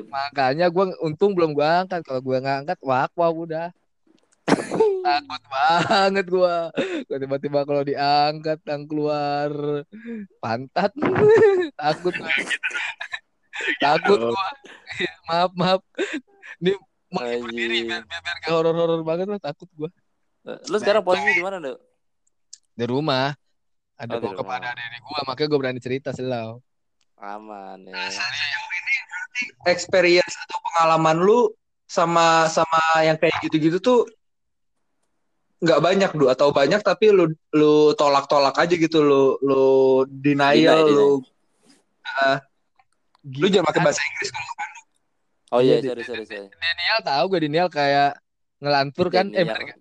[0.08, 2.02] makanya gue untung belum gue angkat.
[2.04, 3.76] Kalau gue nggak angkat wah wah udah
[5.02, 6.56] takut banget gue
[7.06, 9.50] gue tiba-tiba kalau diangkat yang keluar
[10.38, 10.92] pantat.
[11.82, 12.30] Takut gua.
[13.78, 14.46] takut gue
[15.26, 15.82] maaf maaf.
[16.58, 16.74] Ini
[17.08, 19.90] menghibur diri biar biar, biar gak horor-horor banget lah takut gue
[20.70, 21.78] Lu sekarang posisi di mana, Dok?
[22.72, 23.32] di rumah.
[23.96, 24.60] Ada Oh, di bokap rumah.
[24.60, 26.60] ada adik gue makanya gue berani cerita selalu.
[27.16, 27.96] Aman ya.
[29.66, 31.50] Experience atau pengalaman lu
[31.86, 34.00] sama sama yang kayak gitu-gitu tuh
[35.62, 36.26] nggak banyak du.
[36.28, 39.00] Atau banyak tapi lu lu tolak-tolak aja gitu.
[39.04, 39.64] Lu lu
[40.10, 41.10] denial lu
[43.26, 44.54] lu jangan pakai bahasa Inggris kalau
[45.54, 46.48] Oh iya, Iya, sorry, sorry, sorry.
[46.52, 48.18] Daniel tahu gue Daniel kayak
[48.60, 49.30] ngelantur kan?
[49.32, 49.78] Eh bener kan?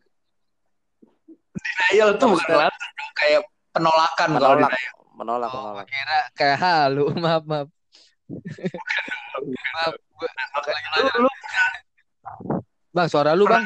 [1.54, 3.10] denial tuh bukan ngelantur, dong.
[3.16, 3.40] kayak
[3.74, 4.94] penolakan kalau Menolak, denial.
[5.14, 5.86] Menolak, oh, menolak.
[5.88, 7.68] kira kayak halu maaf maaf.
[9.74, 10.28] Maaf gue
[10.94, 11.30] lu, lu
[12.94, 13.64] bang suara lu bang.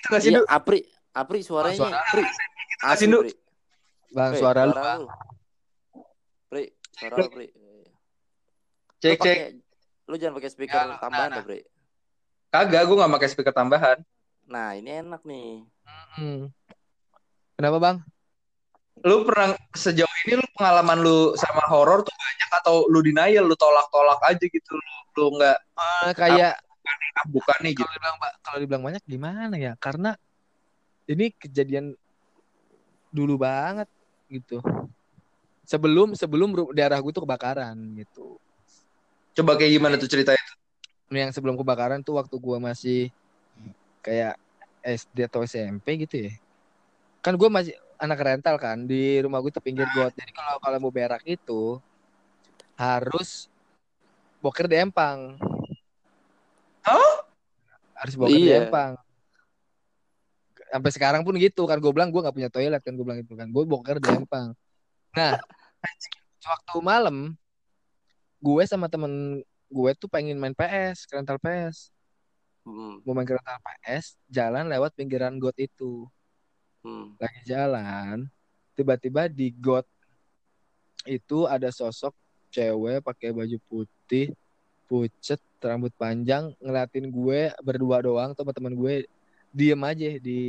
[0.00, 0.80] gitu gak sih Iya, Apri,
[1.14, 2.22] Apri suaranya, suara Apri.
[2.22, 2.34] gak
[2.98, 3.18] sih, Asli, Du?
[3.22, 3.32] Pri.
[4.10, 5.10] bang Pri, suara lu bang lu.
[6.46, 7.46] Pri, suara lu, Pri.
[8.98, 9.38] cek Lu cek
[10.04, 11.58] Lu jangan pakai speaker Ya, tambahan nah, dah, Pri.
[12.50, 13.98] kagak gue nggak pakai speaker tambahan
[14.44, 15.64] Nah, ini enak nih.
[16.14, 16.52] Hmm.
[17.54, 17.96] kenapa bang
[19.02, 23.54] lu pernah sejauh ini lu pengalaman lu sama horor tuh banyak atau lu denial lu
[23.54, 24.82] tolak-tolak aja gitu lu
[25.14, 25.58] lu nggak
[26.06, 26.56] Eh, kayak
[27.28, 30.14] bukan nih gitu kalau dibilang kalau dibilang banyak gimana ya karena
[31.04, 31.92] ini kejadian
[33.12, 33.88] dulu banget
[34.32, 34.58] gitu.
[35.64, 38.36] Sebelum sebelum daerah gue tuh kebakaran gitu.
[39.34, 40.44] Coba kayak gimana tuh ceritanya?
[41.08, 43.10] Yang sebelum kebakaran tuh waktu gua masih
[44.04, 44.36] kayak
[44.84, 46.32] SD atau SMP gitu ya.
[47.24, 50.12] Kan gue masih anak rental kan di rumah gue tuh pinggir got.
[50.12, 51.80] Jadi kalau kalau mau berak itu
[52.76, 53.48] harus
[54.44, 55.40] boker di empang.
[56.84, 57.24] Hah?
[57.94, 58.68] harus boker di Iya.
[58.68, 59.00] empang
[60.74, 63.34] sampai sekarang pun gitu kan gue bilang gue nggak punya toilet kan gue bilang itu
[63.38, 63.46] kan.
[63.46, 64.50] Gue boker di empang
[65.14, 65.38] nah
[66.42, 67.38] waktu malam
[68.42, 71.94] gue sama temen gue tuh pengen main PS rental PS
[72.64, 76.08] Hmm, mau main rental PS jalan lewat pinggiran got itu.
[76.80, 77.16] Hmm.
[77.16, 78.28] lagi jalan
[78.76, 79.88] tiba-tiba di got
[81.08, 82.12] itu ada sosok
[82.52, 84.32] cewek pakai baju putih
[84.84, 89.08] pucet rambut panjang ngeliatin gue berdua doang tuh teman gue
[89.54, 90.42] diem aja di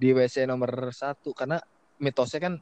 [0.00, 1.36] di WC nomor satu.
[1.36, 1.60] Karena
[2.00, 2.54] mitosnya kan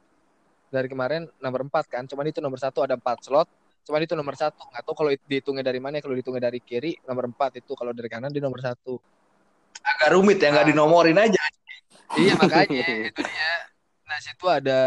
[0.68, 2.02] dari kemarin nomor empat kan.
[2.10, 3.46] Cuman itu nomor satu ada empat slot.
[3.86, 4.66] Cuman itu nomor satu.
[4.74, 6.02] Nggak tahu kalau dihitungnya dari mana.
[6.02, 6.02] Ya.
[6.02, 7.72] kalau dihitungnya dari kiri nomor empat itu.
[7.78, 8.98] Kalau dari kanan di nomor satu.
[9.86, 11.42] Agak rumit ya nggak dinomorin aja.
[12.18, 13.52] Iya makanya itu dia
[14.06, 14.80] nah situ ada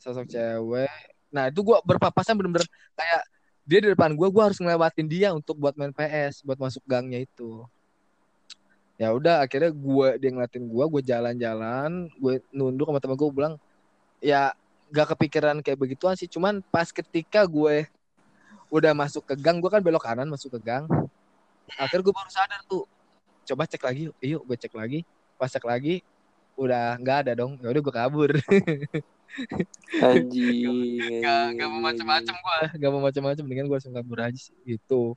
[0.00, 0.92] sosok cewek.
[1.32, 2.64] Nah itu gue berpapasan bener-bener
[2.96, 3.22] kayak
[3.66, 7.26] dia di depan gue gue harus ngelewatin dia untuk buat main PS buat masuk gangnya
[7.26, 7.66] itu
[8.96, 13.54] ya udah akhirnya gue dia ngeliatin gue gue jalan-jalan gue nunduk sama temen gue bilang
[14.24, 14.56] ya
[14.88, 17.84] gak kepikiran kayak begituan sih cuman pas ketika gue
[18.72, 20.88] udah masuk ke gang gue kan belok kanan masuk ke gang
[21.76, 22.88] akhirnya gue baru sadar tuh
[23.46, 25.04] coba cek lagi yuk, yuk gue cek lagi
[25.36, 26.00] pas cek lagi
[26.56, 28.30] udah nggak ada dong ya udah gue kabur
[30.00, 31.20] Anjing.
[31.20, 35.12] Gak, gak mau macam-macam gua, gak mau macam-macam dengan gua langsung kabur aja sih gitu.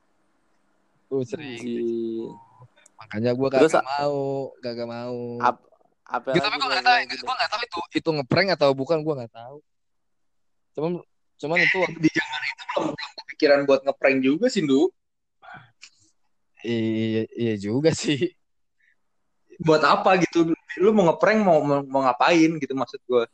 [1.08, 1.64] Tuh sering.
[3.00, 5.18] Makanya gua Terus, gak mau, gak gak mau.
[5.40, 5.56] Ap,
[6.04, 9.24] apa Gitu, tapi lo gak tahu, gua gak tahu itu itu ngeprank atau bukan gua
[9.24, 9.56] gak tahu.
[10.76, 10.90] Cuman
[11.40, 14.92] cuman itu di zaman itu belum belum kepikiran buat ngeprank juga sih Ndu
[16.60, 18.36] iya, iya juga sih.
[19.64, 23.24] buat apa gitu lu mau ngeprank mau mau, mau ngapain gitu maksud gue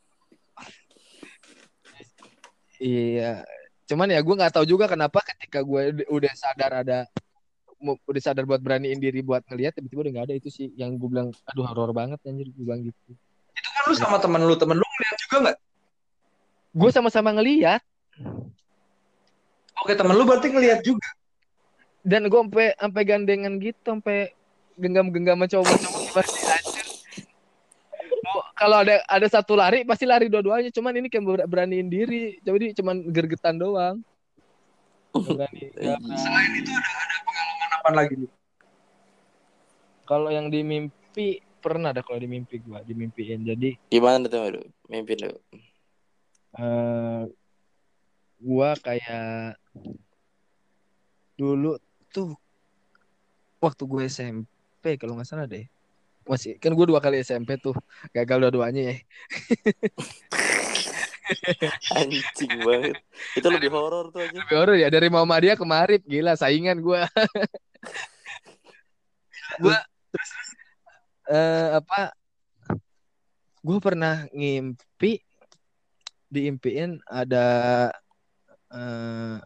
[2.77, 3.41] Iya.
[3.89, 6.99] Cuman ya gua nggak tahu juga kenapa ketika gue udah sadar ada
[7.81, 10.35] udah sadar buat beraniin diri buat ngelihat tiba-tiba udah nggak ada.
[10.37, 12.97] Itu sih yang gue bilang aduh horor banget anjir gue bilang gitu.
[13.57, 15.57] itu kan lu sama temen lu temen lu ngeliat juga nggak?
[16.77, 17.81] Gue sama-sama ngelihat
[19.81, 21.07] oke temen lu berarti ngeliat juga?
[22.07, 24.31] Dan gue sampai sampai gandengan gitu sampai
[24.77, 26.87] genggam-genggam anjir.
[28.23, 30.69] Mau- kalau ada ada satu lari pasti lari dua-duanya.
[30.69, 32.37] Cuman ini kayak ber- beraniin diri.
[32.45, 33.99] Jadi cuman gergetan doang.
[35.17, 35.73] Berani.
[36.13, 37.16] selain itu ada ada
[37.87, 38.31] apa lagi nih
[40.03, 44.59] kalau yang di mimpi pernah ada kalau di mimpi gue dimimpiin jadi Gimana tuh, Madu?
[44.91, 45.31] Mimpi lu.
[46.59, 47.23] eh
[48.43, 49.55] gue kayak
[51.39, 51.79] dulu
[52.11, 52.35] tuh
[53.63, 55.63] waktu gue SMP kalau nggak salah deh
[56.27, 57.79] masih kan gue dua kali SMP tuh
[58.11, 58.95] gagal dua-duanya ya
[61.99, 62.95] Anjing banget.
[63.35, 64.31] Itu lebih horor tuh aja.
[64.31, 67.01] Lebih horor ya dari Muhammadiyah ke Marib gila saingan gue.
[69.61, 69.77] gue
[71.27, 72.13] eh apa?
[73.65, 75.19] Gue pernah ngimpi
[76.31, 77.45] diimpiin ada
[78.71, 79.37] eh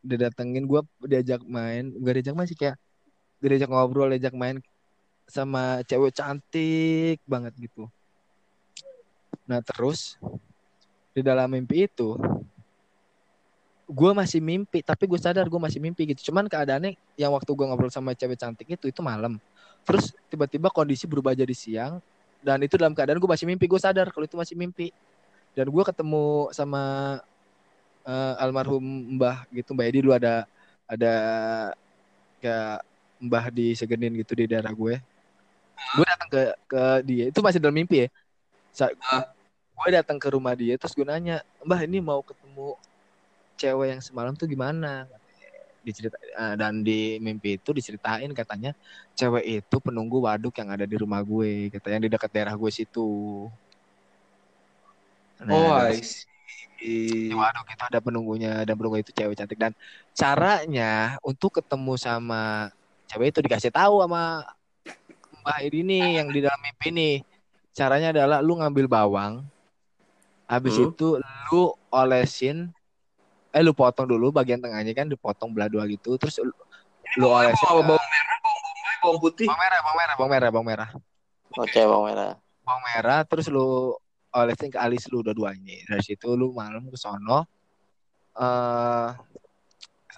[0.00, 2.76] didatengin gue diajak main gak diajak main sih kayak
[3.40, 4.56] diajak ngobrol diajak main
[5.28, 7.84] sama cewek cantik banget gitu
[9.44, 10.16] nah terus
[11.12, 12.16] di dalam mimpi itu
[13.90, 16.30] gue masih mimpi tapi gue sadar gue masih mimpi gitu.
[16.30, 19.36] Cuman keadaannya yang waktu gue ngobrol sama cewek cantik itu itu malam.
[19.82, 21.98] Terus tiba-tiba kondisi berubah jadi siang
[22.40, 24.94] dan itu dalam keadaan gue masih mimpi gue sadar kalau itu masih mimpi.
[25.58, 26.82] Dan gue ketemu sama
[28.06, 30.46] eh, almarhum mbah gitu mbah Edi dulu ada
[30.86, 31.14] ada
[32.38, 32.86] kayak
[33.18, 35.02] mbah di Segenin gitu di daerah gue.
[35.98, 37.24] Gue datang ke ke dia.
[37.34, 38.08] Itu masih dalam mimpi ya?
[38.70, 38.94] Sa-
[39.80, 42.76] gue datang ke rumah dia terus gue nanya mbah ini mau ketemu
[43.60, 45.04] cewek yang semalam tuh gimana
[45.80, 48.70] dicerita eh, dan di mimpi itu diceritain katanya
[49.16, 52.70] cewek itu penunggu waduk yang ada di rumah gue katanya yang di dekat daerah gue
[52.72, 53.08] situ
[55.40, 56.28] Nah, oh I see.
[56.80, 56.96] di
[57.32, 59.72] waduk itu ada penunggunya dan penunggu itu cewek cantik dan
[60.12, 62.68] caranya untuk ketemu sama
[63.08, 64.44] cewek itu dikasih tahu sama
[65.40, 67.14] Mbak Edi nih yang di dalam mimpi nih
[67.72, 69.48] caranya adalah lu ngambil bawang
[70.44, 70.92] habis Hmm.
[70.92, 71.16] itu
[71.48, 72.68] lu olesin
[73.50, 76.54] eh lu potong dulu bagian tengahnya kan dipotong belah dua gitu terus lu,
[77.18, 79.46] lu olesin Bawang, ke- bawang merah bawang bombay bawang putih.
[79.50, 80.90] Bawang merah bawang merah bawang merah bawang merah.
[81.58, 82.32] Oke, Bang Merah.
[82.62, 83.98] bawang merah terus lu
[84.30, 85.82] olesin ke alis lu dua-duanya.
[85.90, 87.42] Dari situ lu malam ke sono
[88.38, 89.08] eh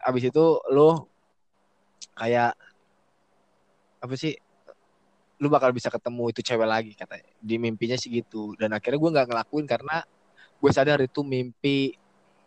[0.05, 0.93] abis itu lu
[2.13, 2.53] kayak
[4.03, 4.37] apa sih
[5.41, 7.33] lu bakal bisa ketemu itu cewek lagi katanya.
[7.41, 8.53] Di mimpinya sih gitu.
[8.61, 10.05] Dan akhirnya gue nggak ngelakuin karena
[10.61, 11.97] gue sadar itu mimpi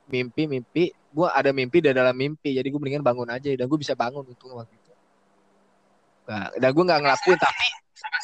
[0.09, 0.93] mimpi mimpi.
[1.15, 3.47] Gue ada mimpi dan dalam mimpi jadi gue mendingan bangun aja.
[3.53, 4.91] Dan gue bisa bangun untuk waktu itu.
[6.25, 7.67] Nah, dan gue nggak ngelakuin tapi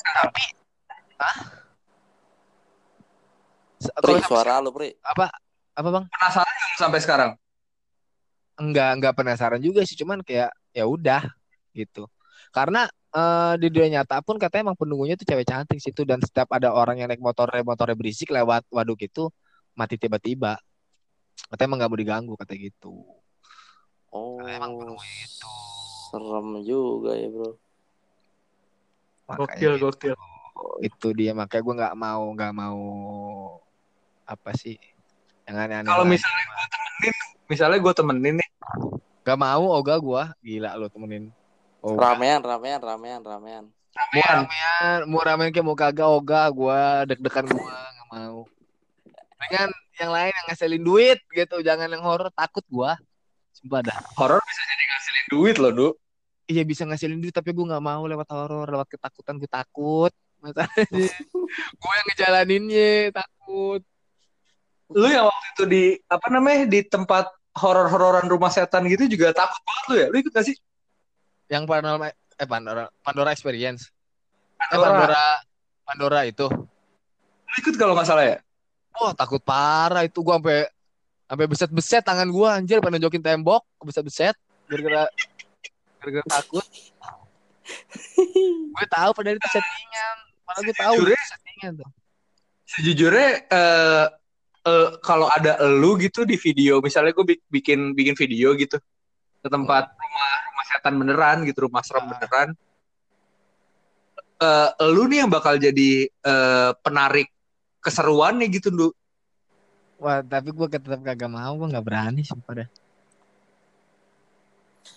[0.01, 0.45] tapi
[1.21, 1.37] ah
[3.81, 4.93] Pri, suara lu, Pri.
[5.01, 5.33] apa?
[5.73, 6.05] Apa bang?
[6.05, 7.31] Penasaran nggak sampai sekarang?
[8.61, 11.25] Enggak enggak penasaran juga sih cuman kayak ya udah
[11.73, 12.05] gitu.
[12.53, 16.53] Karena eh, di dunia nyata pun katanya emang penunggunya tuh cewek cantik situ dan setiap
[16.53, 19.33] ada orang yang naik motor motornya berisik lewat waduk itu
[19.73, 20.61] mati tiba-tiba
[21.47, 22.93] katanya emang nggak mau diganggu kata gitu
[24.11, 25.53] Oh, Emang gunung itu.
[26.11, 27.55] serem juga ya bro.
[29.25, 29.85] Makanya Gokil, gitu.
[29.87, 30.15] gokil.
[30.83, 32.79] itu dia makanya gue nggak mau nggak mau
[34.25, 34.75] apa sih
[35.43, 37.15] yang aneh-aneh Kalau misalnya gue temenin,
[37.47, 38.49] misalnya gue temenin nih,
[39.21, 41.31] Gak mau oga gue gila lo temenin
[41.79, 42.13] Oga.
[42.13, 43.65] Ramean, ramean, ramean, ramean.
[44.11, 48.43] mau ramean mau ramean kayak mau kagak oga gue deg-degan gue nggak mau
[49.39, 49.69] dengan
[50.01, 52.91] yang lain yang ngasilin duit gitu jangan yang horor takut gue
[53.53, 55.87] sumpah dah horor bisa jadi ngasilin duit loh, Du.
[56.49, 60.83] iya bisa ngasilin duit tapi gue nggak mau lewat horor lewat ketakutan gue takut masalahnya
[61.79, 63.81] gue yang ngejalaninnya takut
[64.91, 69.63] Lu yang waktu itu di apa namanya di tempat horor-hororan rumah setan gitu juga takut
[69.63, 70.07] banget lu ya?
[70.11, 70.55] Lu ikut gak sih?
[71.51, 73.91] yang paranormal eh Pandora Pandora Experience
[74.55, 74.87] eh Pandora.
[74.87, 75.23] Pandora
[75.83, 78.37] Pandora itu Lu ikut kalau nggak salah ya?
[78.97, 80.59] Wah takut parah itu gue sampai
[81.31, 84.35] sampai beset-beset tangan gue anjir pada jokin tembok beset-beset
[84.67, 85.07] gara-gara
[86.01, 86.65] gara-gara takut
[88.75, 91.91] gue tahu padahal itu settingan padahal gue tahu itu settingan tuh
[92.71, 94.05] Sejujurnya eh
[94.63, 98.79] eh, kalau ada elu gitu di video, misalnya gue bikin bikin video gitu
[99.41, 102.55] ke tempat rumah rumah setan beneran gitu, rumah serem beneran.
[104.39, 107.27] Eh elu nih yang bakal jadi eh, penarik
[107.81, 108.87] keseruannya gitu, Du.
[110.01, 112.69] wah tapi gue tetap kagak mau gue nggak berani sumpah dah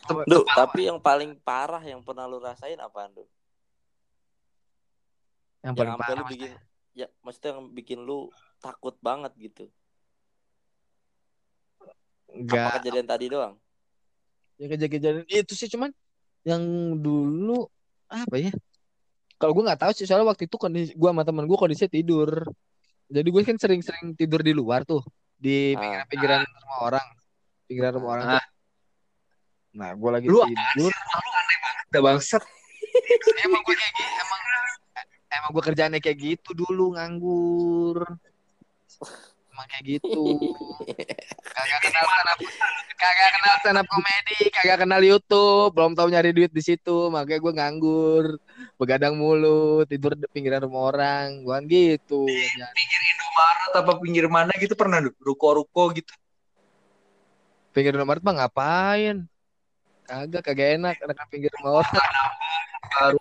[0.04, 3.28] Duh, tapi yang paling parah yang pernah lu rasain apaan, Duh?
[5.64, 6.52] yang Yang paling parah lu bikin
[6.94, 8.28] ya maksudnya yang bikin lu
[8.60, 9.64] takut banget gitu.
[12.34, 13.54] nggak Apa kejadian tadi doang?
[14.58, 15.90] ya kejadian itu sih cuman
[16.46, 16.62] yang
[17.00, 17.66] dulu
[18.06, 18.52] apa ya
[19.40, 22.46] kalau gue nggak tahu sih soalnya waktu itu kondisi gue sama temen gue kondisinya tidur
[23.06, 25.80] jadi gue kan sering-sering tidur di luar tuh di Ah.
[26.06, 27.06] pinggiran-pinggiran rumah orang
[27.66, 28.44] pinggiran rumah orang tuh.
[29.74, 30.92] nah gue lagi Lu tidur
[31.88, 32.42] Udah bangsat.
[33.46, 34.40] emang gue kayak gitu emang
[35.30, 38.06] emang gue kerjaannya kayak gitu dulu nganggur
[39.54, 40.22] emang kayak gitu.
[41.54, 42.38] Kagak kenal stand up
[43.04, 47.42] kagak kenal stand up komedi kagak kenal YouTube belum tahu nyari duit di situ makanya
[47.42, 48.24] gue nganggur
[48.80, 52.24] begadang mulu tidur di pinggiran rumah orang gue gitu.
[52.26, 55.10] Ya, Pinggir Indomaret apa pinggir mana gitu pernah, Du?
[55.20, 56.10] Ruko-ruko gitu.
[57.74, 59.26] pinggir rumah mah ngapain?
[60.06, 62.10] Kagak kagak enak enak kan pinggir rumah orang.
[62.94, 63.18] Baru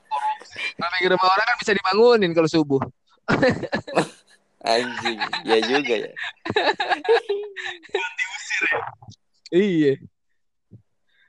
[0.77, 2.81] Kalau pinggir rumah orang kan bisa dibangunin kalau subuh
[4.63, 6.13] Anjing, ya juga ya.
[9.53, 9.93] Iya.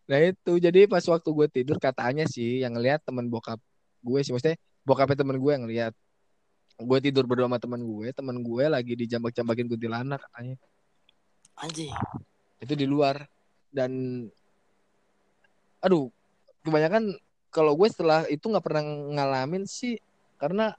[0.06, 3.58] Nah itu jadi pas waktu gue tidur katanya sih yang ngeliat temen bokap
[4.04, 5.94] gue sih maksudnya bokapnya temen gue yang lihat
[6.76, 10.56] gue tidur berdua sama temen gue temen gue lagi dijambak-jambakin kuntilanak katanya
[11.56, 11.94] Anjing.
[12.60, 13.24] itu di luar
[13.72, 14.24] dan
[15.80, 16.12] aduh
[16.64, 17.16] kebanyakan
[17.48, 19.96] kalau gue setelah itu nggak pernah ngalamin sih
[20.36, 20.76] karena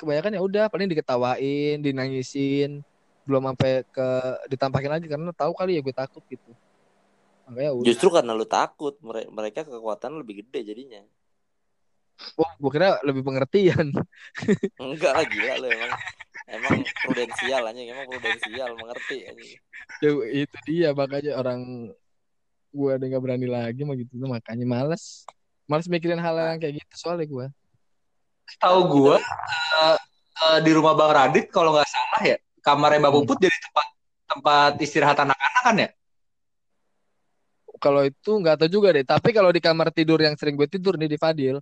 [0.00, 2.80] kebanyakan ya udah paling diketawain dinangisin
[3.28, 4.08] belum sampai ke
[4.48, 6.50] ditampakin lagi karena tahu kali ya gue takut gitu
[7.44, 11.02] makanya udah Justru karena lu takut, mere- mereka kekuatan lebih gede jadinya.
[12.40, 13.92] oh gue kira lebih pengertian
[14.80, 15.92] Enggak lah gila lu emang.
[16.50, 19.54] Emang prudensial anjing, emang prudensial mengerti anjing.
[20.02, 21.92] Ya, itu dia makanya orang
[22.70, 25.26] gue udah nggak berani lagi mah gitu makanya males
[25.66, 27.46] males mikirin hal yang kayak gitu soalnya gue
[28.58, 29.96] tahu gue eh,
[30.48, 33.18] eh, di rumah Bang Radit kalau nggak salah ya kamarnya Mbak Hmm.
[33.24, 33.86] Puput jadi tempat
[34.30, 35.90] tempat istirahat anak-anak kan ya?
[37.80, 41.00] kalau itu nggak tahu juga deh tapi kalau di kamar tidur yang sering gue tidur
[41.00, 41.56] nih di Fadil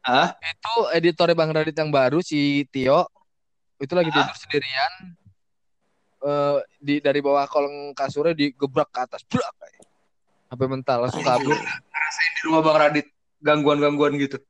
[0.00, 0.32] Hah?
[0.40, 3.04] itu editornya Bang Radit yang baru si Tio
[3.76, 4.92] itu lagi tidur sendirian
[6.24, 9.52] eh di dari bawah kolong kasurnya digebrak ke atas brak
[10.48, 13.06] sampai mental langsung kabur Ngerasain di rumah Bang Radit
[13.44, 14.40] gangguan-gangguan gitu.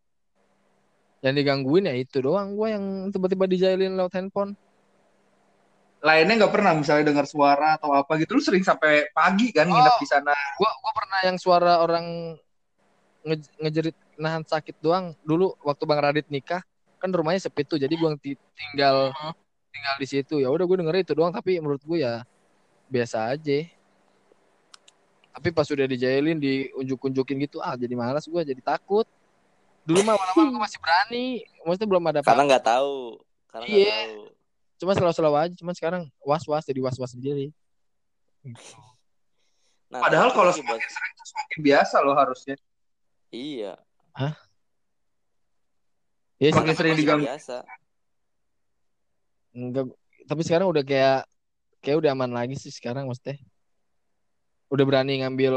[1.20, 2.52] Yang digangguin ya itu doang.
[2.54, 4.52] Gue yang tiba-tiba dijailin lewat handphone.
[6.04, 8.36] Lainnya nggak pernah misalnya dengar suara atau apa gitu.
[8.36, 10.00] Lu sering sampai pagi kan nginep Oh.
[10.00, 10.32] di sana.
[10.54, 12.36] gua gua pernah yang suara orang
[13.26, 15.16] nge- ngejerit nahan sakit doang.
[15.24, 16.62] Dulu waktu Bang Radit nikah
[17.00, 17.80] kan rumahnya sepi tuh.
[17.80, 19.10] Jadi gua ti- tinggal
[19.72, 20.38] tinggal di situ.
[20.38, 21.32] Ya udah gue denger itu doang.
[21.34, 22.22] Tapi menurut gue ya
[22.86, 23.66] biasa aja.
[25.36, 29.04] Tapi pas udah dijailin diunjuk-unjukin gitu ah jadi malas gue jadi takut
[29.87, 31.26] dulu mah awal-awal gue masih berani
[31.62, 33.22] maksudnya belum ada Karena nggak tahu.
[33.47, 33.87] Karena Iya.
[33.87, 34.22] tahu.
[34.76, 37.49] cuma selalu-selalu aja cuma sekarang was-was jadi was-was sendiri
[39.87, 42.57] Nah, Padahal kalau lagi buat- semakin sering tuh semakin biasa loh harusnya.
[43.30, 43.72] iya,
[46.37, 47.24] ya sih, Semakin sering diganggu.
[47.24, 47.57] biasa.
[49.51, 49.84] enggak
[50.26, 51.24] tapi sekarang udah kayak
[51.80, 53.41] kayak udah aman lagi sih sekarang maksudnya
[54.68, 55.55] udah berani ngambil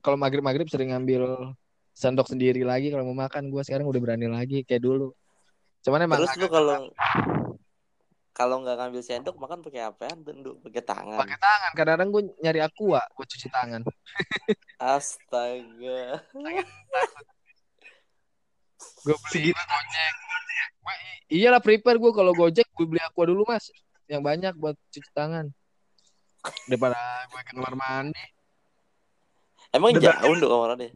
[0.00, 1.52] kalau maghrib maghrib sering ngambil
[1.92, 3.50] sendok sendiri lagi kalau mau makan.
[3.50, 5.12] Gue sekarang udah berani lagi kayak dulu.
[5.80, 6.90] Cuman emang Terus lu kalau
[8.30, 10.08] kalau nggak ngambil sendok makan pakai apa?
[10.10, 11.18] Tentu pakai tangan.
[11.18, 11.70] pakai tangan.
[11.76, 13.80] Kadang-kadang gue nyari aqua gue cuci tangan.
[14.80, 16.24] Astaga.
[19.04, 20.14] gue beli gojek.
[20.80, 23.68] Gua i- iyalah prepare gue kalau gojek gue beli aqua dulu mas.
[24.08, 25.52] Yang banyak buat cuci tangan.
[26.64, 26.96] Daripada
[27.28, 28.24] gue ke kamar mandi
[29.70, 30.90] Emang Udah jauh untuk kamarnya?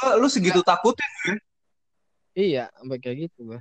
[0.00, 1.34] Gua, lu segitu takutnya ya?
[2.34, 3.60] iya sampai kayak gitu gue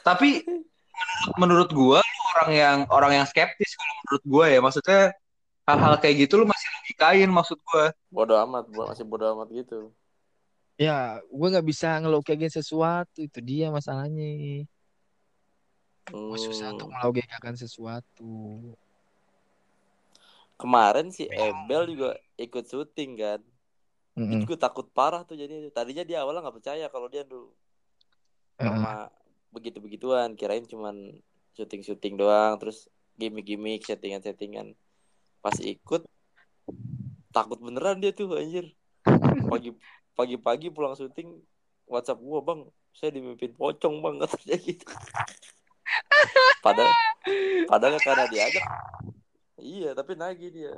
[0.00, 5.00] tapi menurut, menurut gua lu orang yang orang yang skeptis kalau menurut gua ya maksudnya
[5.68, 9.92] hal-hal kayak gitu lu masih logikain maksud gua Bodoh amat, bo- masih bodoh amat gitu.
[10.80, 14.64] ya gue nggak bisa ngelogikain sesuatu itu dia masalahnya
[16.08, 16.28] Hmm.
[16.34, 18.32] gue susah untuk melogikakan sesuatu
[20.62, 23.40] Kemarin si Ebel juga ikut syuting kan.
[24.14, 24.38] Mm-mm.
[24.38, 27.50] Itu gue takut parah tuh jadi tadinya dia awalnya nggak percaya kalau dia tuh
[28.62, 28.70] Heeh.
[28.70, 29.10] sama
[29.50, 30.38] begitu-begituan.
[30.38, 31.18] Kirain cuman
[31.58, 32.62] syuting-syuting doang.
[32.62, 32.86] Terus
[33.18, 34.78] gimmick-gimmick settingan-settingan.
[35.42, 36.06] Pas ikut
[37.34, 38.70] takut beneran dia tuh anjir.
[39.50, 39.74] Pagi
[40.14, 41.42] pagi-pagi pulang syuting
[41.90, 42.60] WhatsApp gua bang
[42.94, 44.86] saya dimimpin pocong bang katanya gitu.
[46.62, 46.94] Padahal
[47.66, 48.64] padahal karena diajak
[49.60, 50.74] iya tapi nagih dia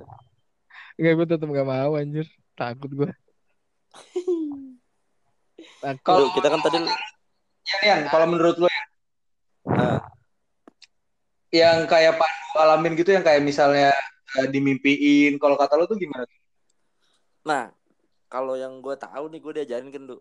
[0.98, 2.26] Enggak gue tetep gak mau anjir.
[2.54, 3.10] Takut gue
[5.82, 6.02] takut.
[6.06, 6.78] Kalau- kita kan tadi
[7.64, 8.82] ya Rian kalau menurut lu ya,
[9.66, 9.98] nah,
[11.50, 13.90] yang kayak Pandu alamin gitu yang kayak misalnya
[14.38, 16.26] eh, dimimpiin kalau kata lu tuh gimana
[17.44, 17.68] Nah,
[18.32, 20.20] kalau yang gue tahu nih gue diajarin kan tuh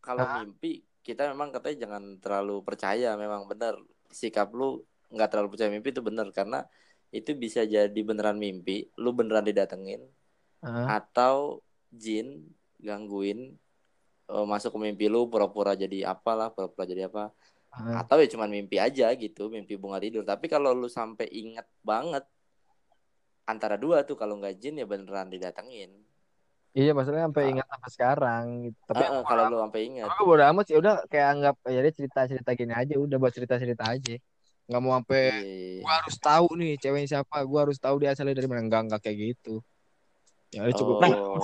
[0.00, 0.40] kalau Hah?
[0.40, 3.76] mimpi kita memang katanya jangan terlalu percaya memang benar
[4.08, 4.80] sikap lu
[5.12, 6.64] nggak terlalu percaya mimpi itu benar karena
[7.14, 10.02] itu bisa jadi beneran mimpi lu beneran didatengin
[10.64, 11.60] Ah, atau
[11.92, 12.40] jin
[12.80, 13.52] gangguin
[14.32, 17.28] eh, masuk ke mimpi lu pura-pura jadi apalah pura-pura jadi apa.
[17.74, 18.06] Ah.
[18.06, 20.22] atau ya cuman mimpi aja gitu mimpi bunga tidur.
[20.22, 22.22] Tapi kalau lu sampai inget banget
[23.44, 25.90] antara dua tuh kalau nggak jin ya beneran didatengin.
[26.74, 28.78] Iya maksudnya sampai ingat sampai sekarang gitu.
[28.88, 30.76] tapi ah, kalau lu sampai inget gue bodo amat sih.
[30.80, 34.16] Udah kayak anggap ya dia cerita cerita gini aja udah buat cerita cerita aja
[34.64, 35.84] nggak mau sampai Iya.
[35.84, 37.36] gue harus tahu nih ceweknya siapa.
[37.44, 38.64] Gue harus tahu dia asalnya dari mana.
[38.64, 39.60] Enggak enggak kayak gitu.
[40.52, 40.94] Ya udah cukup.
[41.04, 41.42] Oh.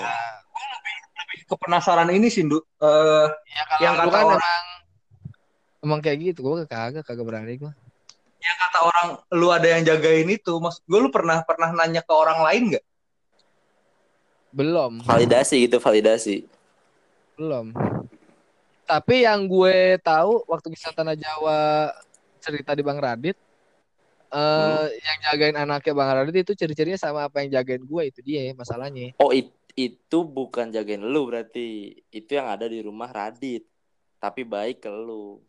[1.30, 2.62] ke penasaran ini sih Ndu.
[2.62, 4.64] Eh, ya kalau yang kata kan orang- emang
[5.82, 6.38] emang kayak gitu.
[6.46, 7.72] Gue kagak kagak berani gue
[8.40, 9.06] yang kata orang
[9.36, 10.52] lu ada yang jagain itu.
[10.56, 12.84] Maksud gue lu pernah pernah nanya ke orang lain nggak?
[14.50, 14.92] Belum.
[15.04, 16.46] Validasi gitu validasi.
[17.36, 17.70] Belum.
[18.86, 21.90] Tapi yang gue tahu waktu kisah tanah Jawa
[22.40, 23.36] cerita di Bang Radit
[24.30, 28.54] eh yang jagain anaknya Bang Radit itu ciri-cirinya sama apa yang jagain gue itu dia
[28.54, 29.10] masalahnya.
[29.18, 31.98] Oh it- itu bukan jagain lu berarti.
[32.14, 33.66] Itu yang ada di rumah Radit.
[34.22, 35.42] Tapi baik ke lu.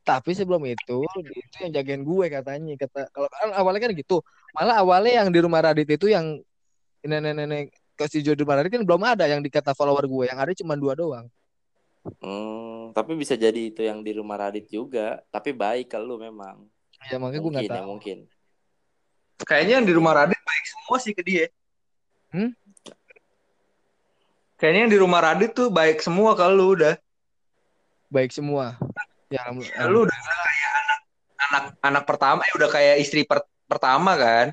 [0.00, 4.24] Tapi sebelum itu itu yang jagain gue katanya kata kalau kan awalnya kan gitu.
[4.56, 6.40] Malah awalnya yang di rumah Radit itu yang
[7.04, 10.24] nenek-nenek ke si Jodoh rumah Radit kan belum ada yang dikata follower gue.
[10.32, 11.28] Yang ada cuma dua doang
[12.04, 15.20] hmm, tapi bisa jadi itu yang di rumah Radit juga.
[15.28, 16.66] Tapi baik ke lu memang.
[17.10, 17.88] Ya makanya gue nggak mungkin ya tahu.
[17.90, 18.18] mungkin.
[19.38, 21.46] Kayaknya yang di rumah Radit baik semua sih ke dia.
[22.34, 22.52] Hmm?
[24.58, 26.98] kayaknya yang di rumah Radit tuh baik semua kalau lu udah.
[28.10, 28.74] Baik semua.
[29.30, 29.86] Ya Ya, alhamdulillah.
[29.86, 31.00] lu udah kayak anak
[31.38, 34.46] anak anak pertama ya udah kayak istri per- pertama kan?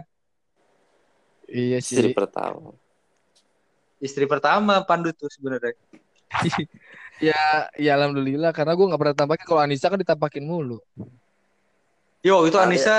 [1.49, 2.77] Iya istri sih pertama.
[3.97, 5.73] Istri pertama Pandu tuh sebenarnya
[7.19, 8.51] ya ya alhamdulillah.
[8.51, 9.45] Karena gue nggak pernah tampakin.
[9.45, 10.79] Kalau Anissa kan ditampakin mulu.
[12.25, 12.95] Yo itu Ada- Anissa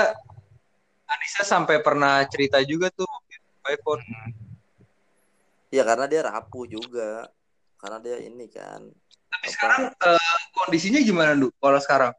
[1.07, 3.07] Anissa sampai pernah cerita juga tuh
[3.67, 4.03] iPhone.
[5.71, 7.27] Ya karena dia rapuh juga.
[7.77, 8.81] Karena dia ini kan
[9.27, 9.53] tapi Apa?
[9.53, 11.53] sekarang eh, kondisinya gimana Du?
[11.61, 12.11] Kalau sekarang?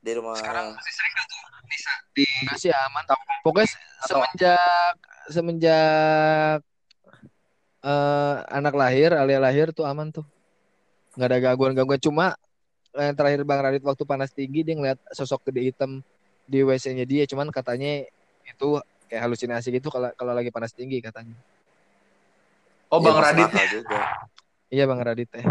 [0.00, 0.38] Di rumah.
[0.40, 1.92] Sekarang masih sering gak tuh Anissa?
[2.16, 3.04] Di Enggak sih aman
[3.44, 4.94] pokoknya se- semenjak
[5.28, 6.58] semenjak
[7.84, 10.24] eh, anak lahir Alia lahir tuh aman tuh
[11.20, 12.00] nggak ada gangguan-gangguan.
[12.00, 12.32] Cuma
[12.96, 16.00] yang terakhir Bang Radit waktu panas tinggi dia ngeliat sosok gede hitam
[16.48, 17.28] di WC-nya dia.
[17.28, 18.08] Cuman katanya
[18.42, 18.68] itu
[19.06, 21.36] kayak halusinasi gitu kalau kalau lagi panas tinggi katanya.
[22.88, 23.50] Oh Ya, Bang Radit.
[23.68, 24.00] juga.
[24.66, 25.44] Iya Bang Radit teh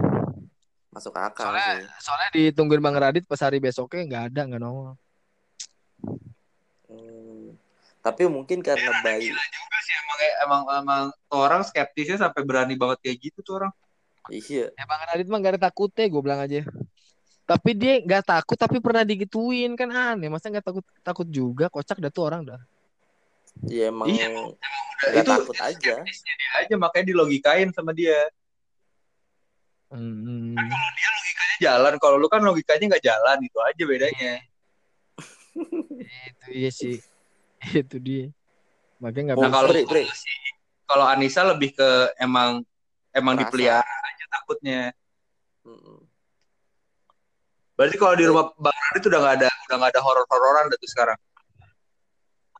[0.89, 2.01] masuk akal Soalnya- sih.
[2.01, 4.97] soalnya ditungguin Bang Radit pas hari besoknya nggak ada nggak nongol.
[6.89, 7.53] Hmm.
[7.99, 9.93] Tapi mungkin karena bayi gila juga sih.
[9.93, 13.71] Emang emang emang orang skeptisnya sampai berani banget kayak gitu tuh orang
[14.29, 16.61] iya Ya Bang Radit mah gak ada takutnya gue bilang aja.
[17.49, 20.29] Tapi dia nggak takut tapi pernah digituin kan aneh.
[20.29, 22.61] Masa nggak takut takut juga kocak dah tuh orang dah.
[23.65, 25.93] Ya emang Iya, nggak itu takut aja.
[26.05, 28.29] dia aja makanya dilogikain sama dia.
[29.89, 30.53] Hmm.
[30.53, 34.33] Logikanya jalan, kalau lu kan logikanya nggak jalan, itu aja bedanya.
[36.05, 37.01] Itu iya sih.
[37.81, 38.29] Itu dia.
[39.01, 39.73] Makanya nggak Nah kalau
[40.85, 41.89] kalau Anissa lebih ke
[42.21, 42.61] emang
[43.09, 43.41] emang Rasa.
[43.49, 44.93] dipelihara takutnya.
[45.65, 46.05] Mm-mm.
[47.79, 50.91] Berarti kalau di rumah Bang Radit udah nggak ada udah nggak ada horor-hororan dah tuh
[50.91, 51.19] sekarang.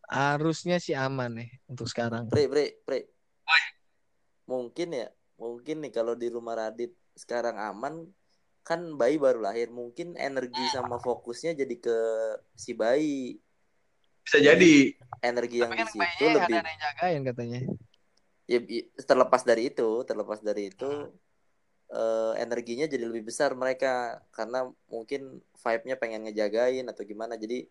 [0.10, 2.26] harusnya sih aman nih untuk sekarang.
[2.34, 3.14] Bre, bre, bre.
[4.50, 5.08] Mungkin ya,
[5.38, 8.10] mungkin nih kalau di rumah Radit sekarang aman,
[8.66, 11.98] kan bayi baru lahir, mungkin energi sama fokusnya jadi ke
[12.58, 13.38] si bayi.
[14.26, 14.98] Bisa jadi.
[15.22, 17.60] Energi yang Tapi di kan situ lebih ada yang jagain katanya.
[18.50, 18.60] ya
[19.06, 20.90] terlepas dari itu, terlepas dari itu
[21.90, 27.36] eh, energinya jadi lebih besar mereka karena mungkin vibe-nya pengen ngejagain atau gimana.
[27.36, 27.66] Jadi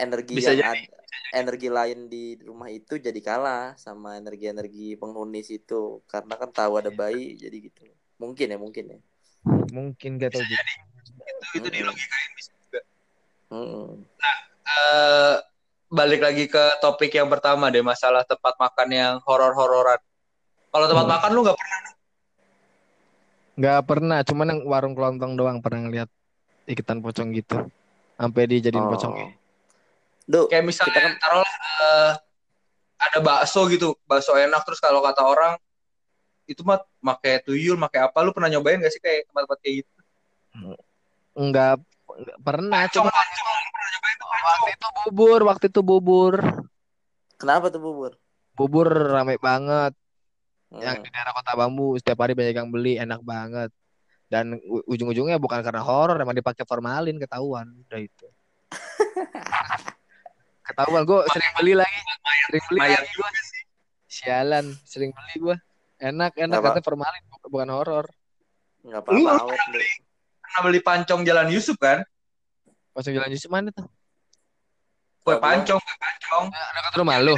[0.00, 0.92] energi Bisa yang jadi, ad-
[1.30, 6.90] energi lain di rumah itu jadi kalah sama energi-energi penghuni situ karena kan tahu ada
[6.90, 7.84] bayi jadi gitu.
[8.20, 8.98] Mungkin ya, mungkin ya.
[9.70, 10.64] Mungkin gak tahu juga.
[10.64, 11.22] Itu
[11.56, 11.72] itu Mm-mm.
[11.72, 12.80] dilogikain bisa juga.
[13.52, 13.88] Mm-mm.
[14.70, 15.36] Eh,
[15.90, 19.98] balik lagi ke topik yang pertama deh masalah tempat makan yang horor-hororan.
[20.70, 21.14] Kalau tempat Hmm.
[21.18, 21.78] makan lu nggak pernah
[23.60, 26.08] Nggak pernah, cuman yang warung kelontong doang pernah ngeliat
[26.64, 27.68] ikitan pocong gitu.
[28.16, 28.96] Sampai dijadiin Oh.
[28.96, 29.12] pocong.
[30.24, 32.12] Duh, kayak misalnya kita kan taruhlah eh,
[33.04, 35.60] ada bakso gitu, bakso enak terus kalau kata orang
[36.48, 38.16] itu mah pakai tuyul, pakai apa?
[38.24, 39.90] Lu pernah nyobain gak sih kayak tempat-tempat kayak gitu?
[41.36, 41.74] Nggak,
[42.10, 43.12] nggak pernah, Pancong, cuma
[44.40, 46.34] waktu itu bubur, waktu itu bubur.
[47.36, 48.12] kenapa tuh bubur?
[48.56, 49.96] Bubur rame banget.
[50.70, 51.04] Yang Hmm.
[51.04, 53.70] di daerah Kota Bambu setiap hari banyak yang beli, enak banget.
[54.30, 54.54] Dan
[54.86, 57.66] ujung-ujungnya bukan karena horor, emang dipakai formalin ketahuan.
[57.66, 58.26] Udah itu.
[60.62, 61.98] ketahuan gue sering beli lagi,
[62.46, 63.30] sering beli Mayat lagi gue.
[64.06, 65.56] Sialan, sering beli gue.
[65.98, 68.06] Enak, enak katanya formalin bu- bukan horor.
[68.86, 69.80] Nggak Lu apa-apa awet pernah lu.
[70.40, 71.98] Pernah beli pancong Jalan Yusuf kan?
[72.90, 73.86] Pas jalan Yusuf mana tuh?
[75.20, 76.44] Kue pancong, kue pancong.
[76.48, 77.34] Nah, Dekat rumah lu.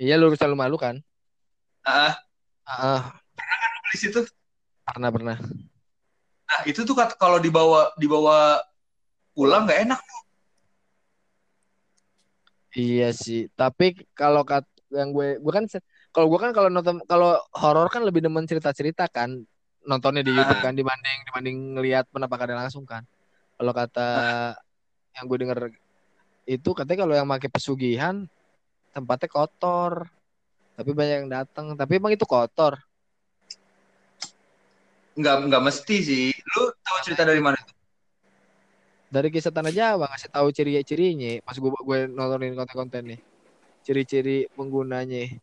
[0.00, 1.00] Iya lurus rumah lu kan?
[1.90, 2.14] Ah,
[2.70, 3.18] Ah,
[3.82, 4.22] beli situ.
[4.86, 5.36] pernah pernah.
[6.46, 8.62] Nah, itu tuh kalau dibawa dibawa
[9.34, 10.00] pulang nggak enak.
[12.78, 13.50] Iya sih.
[13.58, 15.66] Tapi kalau kat yang gue gue kan
[16.10, 19.38] kalau gue kan kalau nonton kalau horor kan lebih demen cerita-cerita kan
[19.86, 23.02] nontonnya di YouTube kan dibanding dibanding ngelihat penampakannya langsung kan.
[23.58, 24.08] Kalau kata
[25.18, 25.58] yang gue denger
[26.46, 28.26] itu katanya kalau yang pakai pesugihan
[28.94, 30.06] tempatnya kotor.
[30.76, 31.74] Tapi banyak yang datang.
[31.74, 32.76] Tapi emang itu kotor.
[35.18, 36.26] Nggak nggak mesti sih.
[36.30, 37.58] Lu tahu cerita dari mana?
[39.10, 43.20] Dari kisah Tanah Jawa ngasih tahu ciri-cirinya pas gue gue nontonin konten-konten nih.
[43.82, 45.34] Ciri-ciri penggunanya.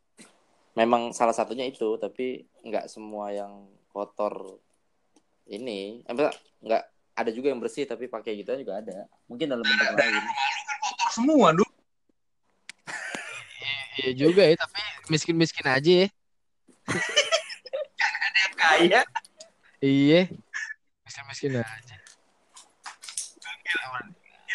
[0.77, 4.61] Memang salah satunya itu, tapi nggak semua yang kotor
[5.49, 6.13] ini, eh,
[6.63, 6.83] nggak
[7.17, 9.09] ada juga yang bersih tapi pakai gitu juga ada.
[9.25, 10.23] Mungkin dalam bentuk lain.
[10.85, 11.69] Kotor semua, Duh.
[13.97, 14.77] Iya juga ya, tapi
[15.07, 16.07] miskin-miskin aja ya.
[18.55, 19.01] Kaya.
[19.79, 20.21] Iya.
[21.03, 21.95] Miskin-miskin aja.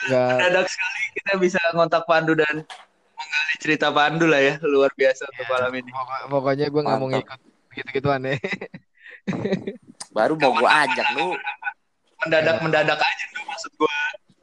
[0.03, 2.67] Enggak Mendadak sekali kita bisa ngontak Pandu dan
[3.15, 4.55] menggali cerita Pandu lah ya.
[4.63, 5.53] Luar biasa untuk Iya.
[5.53, 5.91] malam ini.
[5.91, 7.41] pokok- pokoknya gue nggak mau ngikut
[7.73, 8.35] gitu-gituan ya.
[10.17, 11.39] Baru mau gue ajak lu.
[12.23, 13.99] Mendadak-mendadak aja tuh maksud gue.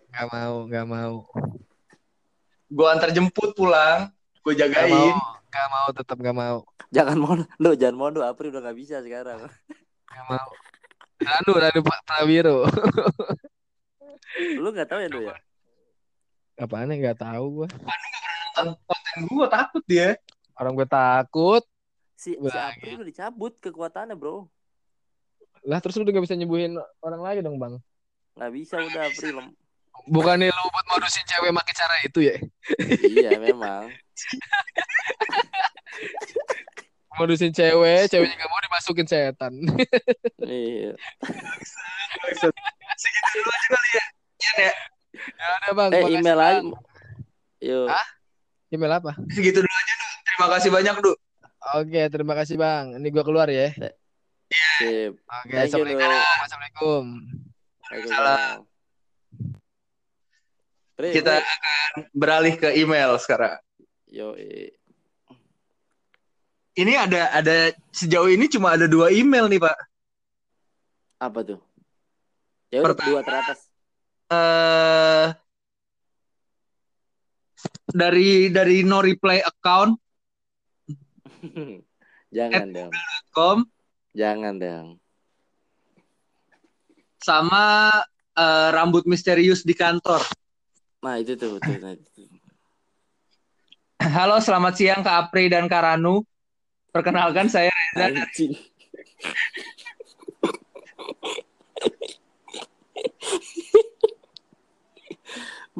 [0.09, 1.15] Gak mau, gak mau.
[2.67, 4.11] Gue antar jemput pulang.
[4.41, 5.15] Gue Gak mau, jagain.
[5.49, 6.57] Gak mau, tetap gak mau.
[6.89, 8.21] Jangan mau lu, jangan mau lu.
[8.25, 9.45] April udah nggak bisa sekarang.
[10.09, 10.49] Gak mau.
[11.19, 12.57] Ranu, Ranu Pak Prawiro.
[14.57, 15.35] Lu nggak tahu ya lu ya?
[16.59, 17.67] Apaan ya gak tahu gue.
[18.59, 20.09] Nonton konten gue takut dia.
[20.59, 21.63] Orang gue takut.
[22.19, 22.57] Si, si.
[22.57, 24.47] April udah dicabut kekuatannya bro.
[25.63, 27.79] Lah terus lu udah gak bisa nyembuhin orang lagi dong bang.
[28.35, 29.35] Nggak bisa udah April.
[30.07, 32.35] Bukannya lu buat modusin cewek pakai cara itu ya?
[33.03, 33.91] iya memang.
[37.19, 39.53] Modusin cewek, ceweknya gak mau dimasukin setan.
[40.49, 40.97] Iya.
[42.97, 44.05] Segitu dulu aja kali ya.
[44.39, 44.73] Ian ya.
[45.13, 45.89] ya udah bang.
[45.93, 46.61] Eh email aja.
[47.61, 47.85] Yuk.
[47.85, 48.07] Hah?
[48.73, 49.11] Email apa?
[49.29, 50.07] Segitu dulu aja Du.
[50.25, 51.13] Terima kasih banyak Du.
[51.77, 52.97] Oke, terima kasih bang.
[52.97, 53.69] Ini gue keluar ya.
[54.81, 55.13] Sip.
[55.21, 56.09] Oke, Thank assalamualaikum.
[56.41, 57.03] Assalamualaikum.
[57.85, 58.57] Waalaikumsalam.
[60.99, 63.61] Kita akan beralih ke email sekarang.
[64.09, 64.33] Yo,
[66.79, 67.55] Ini ada ada
[67.91, 69.77] sejauh ini cuma ada dua email nih Pak.
[71.19, 71.59] apa tuh?
[72.71, 73.07] Ya udah Pertama.
[73.11, 73.59] dua teratas.
[74.29, 75.27] eh
[77.89, 79.97] dari dari no reply account
[82.37, 82.91] Jangan dong.
[83.33, 83.57] com
[84.13, 84.87] Jangan dong.
[87.19, 87.91] sama
[88.37, 90.23] eh, rambut misterius di kantor.
[91.03, 91.75] Nah, itu tuh betul.
[91.83, 92.23] Nah, itu.
[93.99, 96.23] Halo, selamat siang Kak Apri dan Kak Ranu.
[96.89, 98.05] Perkenalkan saya Reza.
[98.25, 98.53] Anjing.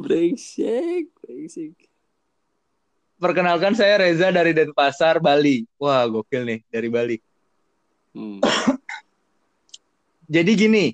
[0.00, 1.76] brengsek, brengsek.
[3.20, 5.68] Perkenalkan saya Reza dari Denpasar, Bali.
[5.76, 7.16] Wah, gokil nih dari Bali.
[8.16, 8.40] Hmm.
[10.34, 10.86] Jadi gini,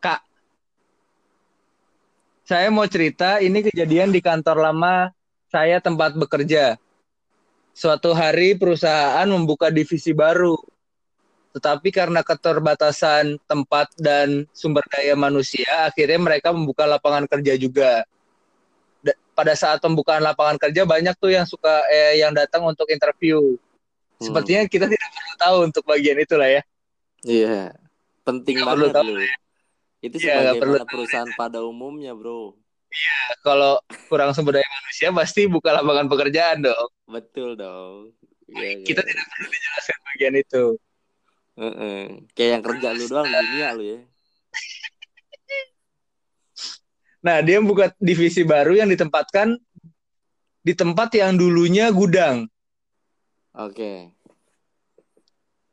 [0.00, 0.22] Kak,
[2.48, 5.12] saya mau cerita ini kejadian di kantor lama
[5.52, 6.80] saya tempat bekerja.
[7.78, 10.58] Suatu hari perusahaan membuka divisi baru,
[11.54, 18.02] tetapi karena keterbatasan tempat dan sumber daya manusia, akhirnya mereka membuka lapangan kerja juga.
[18.98, 23.38] Da- Pada saat pembukaan lapangan kerja banyak tuh yang suka eh, yang datang untuk interview.
[23.38, 24.26] Hmm.
[24.26, 26.62] Sepertinya kita tidak perlu tahu untuk bagian itulah ya.
[27.22, 27.78] Iya.
[28.26, 29.10] Penting Nggak perlu banget tahu.
[30.02, 32.58] Itu Iya, nggak perlu perusahaan pada umumnya, Bro.
[33.44, 33.78] Kalau
[34.08, 36.88] kurang sumber daya manusia pasti buka lapangan pekerjaan dong.
[37.04, 38.16] Betul dong.
[38.48, 39.08] Iya, Kita iya.
[39.12, 40.64] tidak perlu dijelaskan bagian itu.
[41.58, 42.02] Heeh.
[42.32, 44.00] Kayak yang kerja lu doang di dunia lu ya.
[47.18, 49.58] Nah, dia buka divisi baru yang ditempatkan
[50.62, 52.46] di tempat yang dulunya gudang.
[53.58, 54.14] Oke.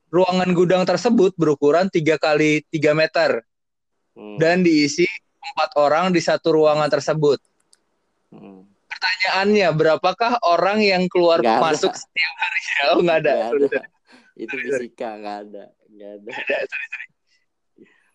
[0.10, 3.44] Ruangan gudang tersebut berukuran 3 kali 3 meter
[4.16, 4.40] Hmm.
[4.40, 5.04] dan diisi
[5.54, 7.40] empat orang di satu ruangan tersebut.
[8.32, 8.66] Hmm.
[8.86, 11.60] Pertanyaannya, berapakah orang yang keluar ada.
[11.60, 12.60] masuk setiap hari?
[12.92, 13.34] Oh, nggak ada.
[13.52, 13.82] Nggak ada.
[14.36, 15.64] Itu fisika nggak ada.
[15.88, 16.28] Nggak ada.
[16.28, 17.08] Nggak ada, sorry, sorry.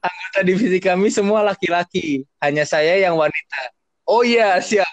[0.01, 3.61] Anggota divisi kami semua laki-laki, hanya saya yang wanita.
[4.05, 4.89] Oh iya, siap.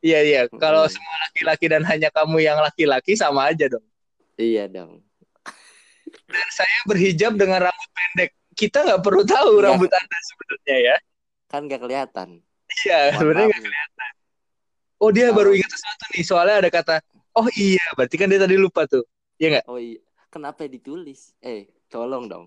[0.00, 0.40] Iya, iya.
[0.50, 0.94] Kalau Mm-mm.
[0.96, 3.84] semua laki-laki dan hanya kamu yang laki-laki sama aja dong.
[4.34, 5.02] Iya dong.
[6.26, 8.30] Dan saya berhijab dengan rambut pendek.
[8.54, 9.64] Kita nggak perlu tahu Iya.
[9.70, 10.96] rambut Anda sebenarnya ya.
[11.50, 12.28] Kan nggak kelihatan.
[12.86, 13.66] Iya, sebenarnya nih.
[13.66, 14.12] kelihatan.
[15.02, 16.22] Oh, dia baru ingat sesuatu nih.
[16.22, 16.94] Soalnya ada kata,
[17.34, 19.02] oh iya, berarti kan dia tadi lupa tuh.
[19.42, 19.64] Iya nggak?
[19.66, 19.98] Oh iya.
[20.30, 21.34] Kenapa ditulis?
[21.42, 22.46] Eh, tolong dong.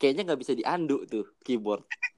[0.00, 1.84] Kayaknya nggak bisa dianduk tuh keyboard.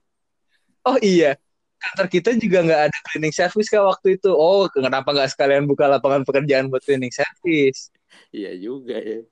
[0.84, 1.32] Oh iya,
[1.80, 4.28] kantor kita juga nggak ada cleaning service kak waktu itu.
[4.28, 7.88] Oh, kenapa nggak sekalian buka lapangan pekerjaan buat cleaning service?
[8.30, 9.26] Iya juga ya.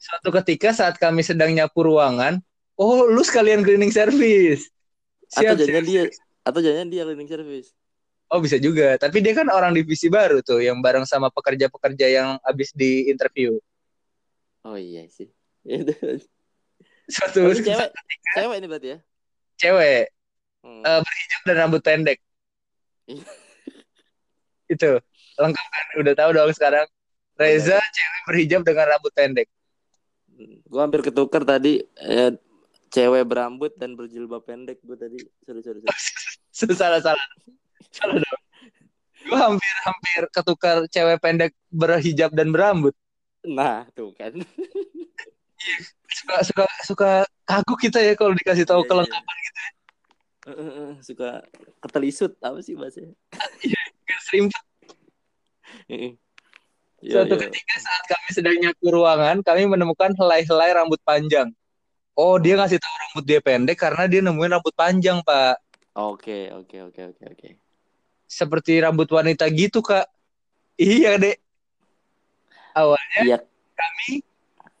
[0.00, 2.40] Suatu ketika saat kami sedang nyapu ruangan,
[2.78, 4.70] oh lu sekalian cleaning service.
[5.32, 5.90] Atau Siap, jangan siap.
[5.90, 6.02] dia
[6.42, 7.68] atau jangan dia cleaning service.
[8.32, 12.28] Oh bisa juga, tapi dia kan orang divisi baru tuh yang bareng sama pekerja-pekerja yang
[12.40, 13.60] habis di interview.
[14.64, 15.28] Oh iya sih.
[15.68, 15.92] Itu.
[17.12, 17.90] Suatu Oh, ini cewek.
[18.32, 18.98] Cewek ini berarti ya?
[19.60, 20.10] cewek
[20.62, 20.78] Hmm.
[20.86, 22.18] Eh, berhijab dan rambut pendek.
[24.72, 25.02] Itu
[25.36, 25.86] lengkap kan?
[25.98, 26.86] Udah tahu dong sekarang.
[27.34, 29.50] Reza cewek berhijab dengan rambut pendek.
[30.70, 32.30] Gua hampir ketukar tadi eh,
[32.92, 35.18] cewek berambut dan berjilbab pendek gue tadi.
[35.48, 36.76] Sorry, sorry, sorry.
[36.80, 37.26] salah salah
[37.90, 38.42] salah dong.
[39.22, 42.92] Gue hampir hampir ketukar cewek pendek berhijab dan berambut.
[43.42, 44.36] Nah, tuh kan.
[46.12, 47.10] Suka suka suka
[47.46, 48.90] kagok kita ya kalau dikasih tahu Iya, iya.
[48.90, 49.36] kelengkapan
[50.42, 51.28] Eh, eh, eh, Suka
[51.78, 53.14] ketelisut apa sih bahasanya?
[54.26, 54.64] serimpet.
[55.86, 56.18] Heeh.
[57.02, 61.50] Yo, Suatu ketika saat kami sedang nyapu ruangan, kami menemukan helai-helai rambut panjang.
[62.12, 65.56] Oh, dia ngasih tahu rambut dia pendek karena dia nemuin rambut panjang, Pak.
[65.96, 67.48] Oke, oke, oke, oke, oke.
[68.28, 70.08] Seperti rambut wanita gitu, Kak.
[70.76, 71.40] Iya, Dek.
[72.72, 73.38] Awalnya Iya.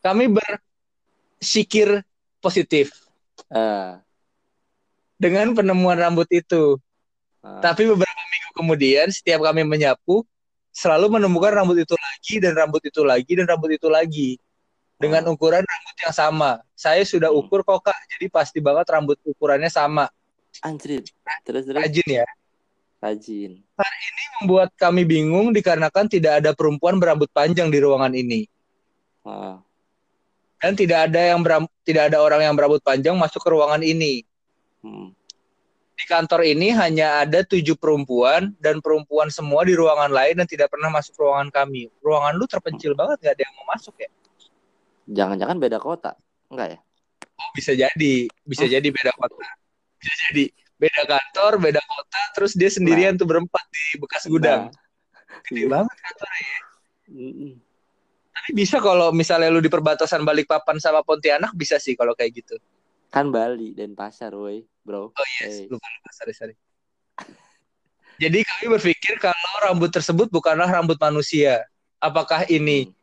[0.00, 2.04] kami bersikir
[2.40, 2.92] positif
[3.52, 4.00] Ah,
[5.20, 6.80] dengan penemuan rambut itu.
[7.44, 7.60] ah.
[7.60, 10.24] Tapi beberapa minggu kemudian, setiap kami menyapu,
[10.72, 14.40] selalu menemukan rambut itu lagi dan rambut itu lagi dan rambut itu lagi
[15.02, 16.50] dengan ukuran rambut yang sama.
[16.72, 17.42] Saya sudah Hmm.
[17.42, 20.06] ukur kok kak, jadi pasti banget rambut ukurannya sama.
[20.62, 21.02] Anjir.
[21.42, 22.26] Terus terus Rajin ya.
[23.02, 23.58] rajin.
[24.38, 28.46] Membuat kami bingung dikarenakan tidak ada perempuan berambut panjang di ruangan ini
[29.22, 29.58] Ah,
[30.58, 34.22] dan tidak ada yang beram- tidak ada orang yang berambut panjang masuk ke ruangan ini.
[34.82, 35.14] hmm.
[35.92, 40.70] Di kantor ini hanya ada tujuh perempuan dan perempuan semua di ruangan lain dan tidak
[40.70, 41.90] pernah masuk ruangan kami.
[42.02, 44.10] Ruangan lu terpencil banget gak ada yang mau masuk ya?
[45.12, 46.16] Jangan-jangan beda kota.
[46.48, 46.78] Enggak ya?
[47.36, 49.44] Oh, bisa jadi, bisa jadi beda kota.
[50.00, 50.44] Bisa jadi
[50.76, 54.68] beda kantor, beda kota, terus dia sendirian tuh berempat di bekas gudang.
[54.68, 56.56] Nah, Gede banget kantornya.
[57.08, 57.52] mm-mm.
[58.32, 62.56] Tapi bisa kalau misalnya lu di perbatasan Balikpapan sama Pontianak bisa sih kalau kayak gitu.
[63.12, 65.12] Kan Bali dan pasar, woi, bro.
[65.12, 65.68] Oh yes, Eh.
[65.68, 66.54] lupa lupa sorry sorry.
[68.16, 71.62] Jadi kami berpikir kalau rambut tersebut bukanlah rambut manusia.
[71.98, 72.94] Apakah ini Hmm.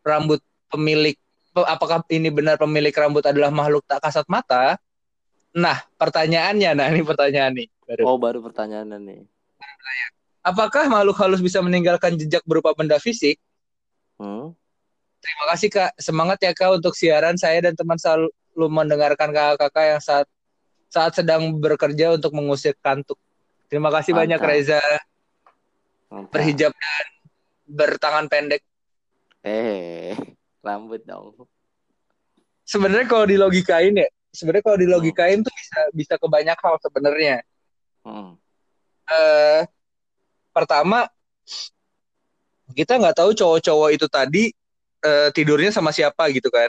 [0.00, 1.16] rambut pemilik
[1.52, 4.76] pe- apakah ini benar pemilik rambut adalah makhluk tak kasat mata?
[5.56, 7.68] Nah, pertanyaannya, nah ini pertanyaan nih.
[7.88, 8.02] baru.
[8.04, 9.20] Oh, baru pertanyaannya nih.
[10.44, 13.40] Apakah makhluk halus bisa meninggalkan jejak berupa benda fisik?
[14.20, 14.52] Hmm?
[15.18, 15.90] Terima kasih Kak.
[15.98, 20.26] Semangat ya Kak untuk siaran saya dan teman selalu mendengarkan kakak-kakak yang saat
[20.88, 23.18] saat sedang bekerja untuk mengusir kantuk.
[23.68, 24.24] Terima kasih Mantap.
[24.24, 24.80] banyak Reza
[26.08, 26.32] Mantap.
[26.32, 27.06] berhijab dan
[27.68, 28.62] bertangan pendek.
[29.44, 30.16] Eh,
[30.62, 31.34] rambut dong.
[32.68, 37.36] Sebenarnya kalau dilogikain ya, sebenarnya kalau dilogikain tuh bisa bisa ke banyak hal sebenarnya.
[38.04, 38.36] Hmm.
[39.08, 39.62] Eh
[40.52, 41.08] pertama
[42.76, 44.44] kita nggak tahu cowok-cowok itu tadi
[45.00, 46.68] eh, tidurnya sama siapa gitu kan.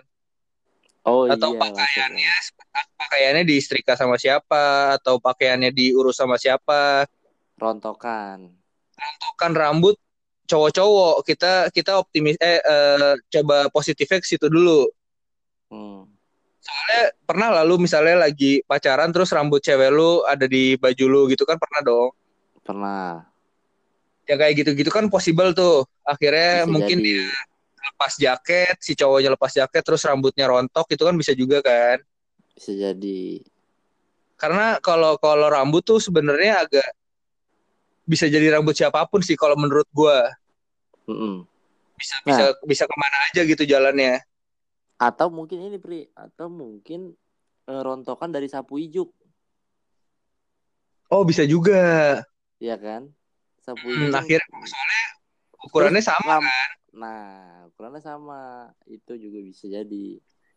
[1.04, 2.82] Oh Atau iya, pakaiannya maksudnya.
[3.00, 7.08] pakaiannya diistrika sama siapa atau pakaiannya diurus sama siapa
[7.60, 8.56] rontokan.
[9.40, 9.96] kan rambut
[10.50, 14.90] cowok-cowok kita kita optimis eh, eh, coba positifnya ke situ dulu
[15.70, 16.02] Hmm.
[16.60, 21.46] soalnya pernah lalu misalnya lagi pacaran terus rambut cewek lu ada di baju lu gitu
[21.46, 22.10] kan pernah dong
[22.66, 23.30] Pernah.
[24.26, 27.06] ya kayak gitu-gitu kan possible tuh akhirnya Bisa mungkin jadi.
[27.06, 27.26] dia
[27.80, 32.02] lepas jaket si cowoknya lepas jaket terus rambutnya rontok itu kan bisa juga kan
[32.58, 33.46] Bisa jadi.
[34.36, 36.88] karena kalau kalau rambut tuh sebenarnya agak
[38.12, 40.16] bisa jadi rambut siapa pun sih kalau menurut gua
[41.08, 41.48] Mm-mm.
[42.00, 42.26] bisa Nah.
[42.28, 44.24] bisa bisa ke mana aja gitu jalannya
[45.08, 47.00] Atau mungkin ini Pri, atau mungkin
[47.72, 49.10] eh, rontokan dari sapu ijuk,
[51.14, 51.80] oh bisa juga
[52.68, 53.02] ya kan?
[53.66, 54.12] Sapu Hmm, ijuk.
[54.16, 55.04] kan- akhirnya soalnya
[55.66, 56.54] ukurannya Terus sama ram-
[57.02, 57.20] Nah,
[57.70, 58.36] ukurannya sama.
[58.96, 59.96] Itu juga bisa jadi.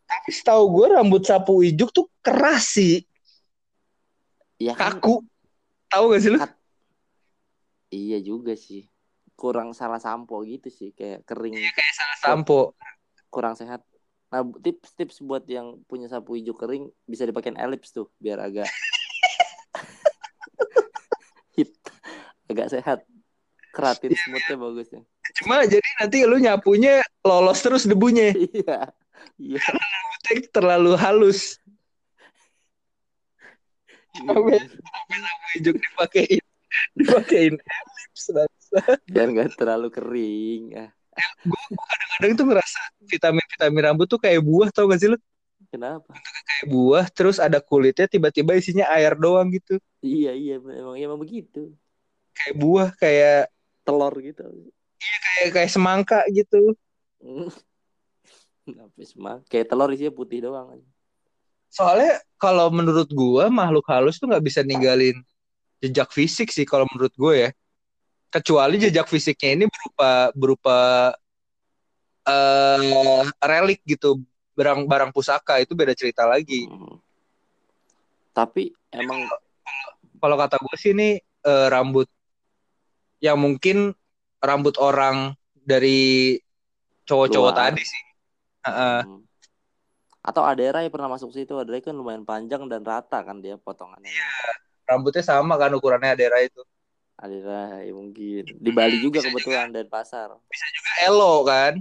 [0.09, 2.93] tapi setahu gue rambut sapu ijuk tuh keras sih
[4.61, 4.95] Iya kan?
[5.01, 5.13] kaku
[5.91, 6.57] tahu gak sih lu Kat-
[7.93, 8.89] Iya juga sih.
[9.37, 12.73] Kurang salah sampo gitu sih, kayak kering, kayak salah sampo
[13.33, 13.81] kurang sehat.
[14.29, 18.65] Nah, tips-tips buat yang punya sapu ijuk kering bisa dipakein elips tuh biar agak
[21.57, 21.73] hit,
[22.49, 22.99] agak sehat.
[23.73, 25.01] Keratin smoothnya bagus ya.
[25.41, 28.93] cuma jadi nanti lu nyapunya lolos terus debunya Iya.
[29.41, 29.59] Iya.
[29.65, 31.57] Rambutnya terlalu halus
[34.13, 36.42] Sampai- sapu ijuk dipakein
[36.93, 38.79] dipakein elips bangsa.
[39.05, 40.63] Biar nggak terlalu kering.
[40.77, 40.91] Ah,
[42.17, 45.17] kadang tuh ngerasa vitamin vitamin rambut tuh kayak buah tau gak sih lu
[45.69, 46.09] kenapa?
[46.49, 51.73] kayak buah terus ada kulitnya tiba-tiba isinya air doang gitu Iya, iya, emang emang begitu.
[52.33, 53.45] kayak buah kayak
[53.85, 54.41] Telur gitu.
[55.37, 56.73] kayak kayak semangka gitu
[58.63, 59.39] Kenapa semang?
[59.51, 60.79] Kayak telur isinya putih doang.
[61.69, 65.17] soalnya kalau menurut gua makhluk halus tuh nggak bisa ninggalin
[65.83, 67.49] jejak fisik sih kalau menurut gue ya.
[68.31, 70.77] Kecuali jejak fisiknya ini berupa berupa
[72.23, 74.23] eh relik gitu.
[74.55, 76.63] Barang-barang pusaka itu beda cerita lagi.
[76.71, 76.97] Hmm.
[78.31, 79.27] Tapi emang
[80.23, 82.07] kalau kata gue sih ini eh, rambut
[83.19, 83.91] yang mungkin
[84.39, 86.39] rambut orang dari
[87.03, 88.03] cowok-cowok tadi sih.
[88.63, 89.19] Hmm.
[90.23, 94.07] atau Adera yang pernah masuk situ, Adera kan lumayan panjang dan rata kan dia potongannya.
[94.83, 96.61] Rambutnya sama kan ukurannya Adera itu
[97.19, 100.35] Adera ya mungkin di Bali juga kebetulan dan pasar.
[101.07, 101.79] Elo kan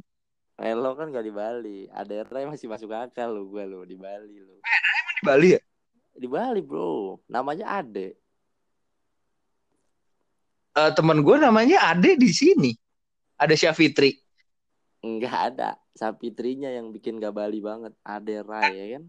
[0.63, 1.79] Elo kan gak di Bali.
[1.91, 4.63] Adera masih masuk akal lo gue lo di Bali lo.
[5.19, 5.61] di Bali ya
[6.13, 8.15] Di Bali bro, namanya Ade.
[10.73, 12.71] Eh, temen gue namanya Ade di sini
[13.41, 14.23] ada Syafitri
[15.03, 15.71] Enggak ada.
[15.99, 17.93] Sapitrinya yang bikin gak Bali banget.
[18.07, 19.05] Adera ya kan?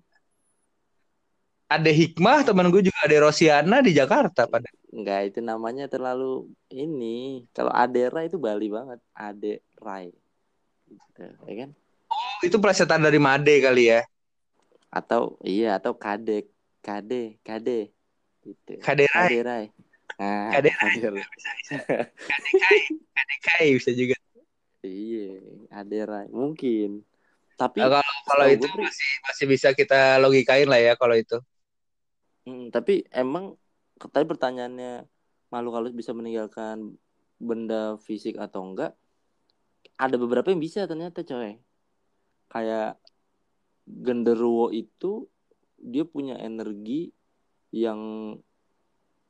[1.74, 7.50] Ada Hikmah temen gue juga ada Rosiana di Jakarta pada Enggak, itu namanya terlalu ini.
[7.50, 9.02] Kalau Adera itu Bali banget.
[9.18, 10.14] Ade Rai.
[10.86, 11.72] Gitu, ya kan?
[12.46, 14.06] itu plesetan dari Made kali ya
[14.94, 16.46] Atau iya atau Kadek.
[16.84, 17.90] Kade, Kade.
[18.44, 18.78] Gitu.
[18.84, 19.26] Kade Rai.
[19.32, 19.66] Kade Rai.
[20.20, 21.26] Nah, Kade Kade Rai.
[22.30, 22.80] Kadekai
[23.16, 24.14] Kadekai bisa juga
[24.84, 25.40] Iya,
[25.72, 26.28] Ade Rai.
[26.30, 27.02] Mungkin.
[27.56, 31.40] Tapi Nah, kalau kalau itu masih masih bisa kita logikain lah ya kalau itu
[32.48, 33.56] mm, tapi emang
[33.98, 35.06] tadi pertanyaannya
[35.54, 36.98] makhluk halus bisa meninggalkan
[37.38, 38.96] benda fisik atau enggak?
[40.00, 41.60] Ada beberapa yang bisa ternyata coy.
[42.50, 42.98] Kayak
[43.84, 45.28] genderuwo itu
[45.78, 47.12] dia punya energi
[47.74, 48.00] yang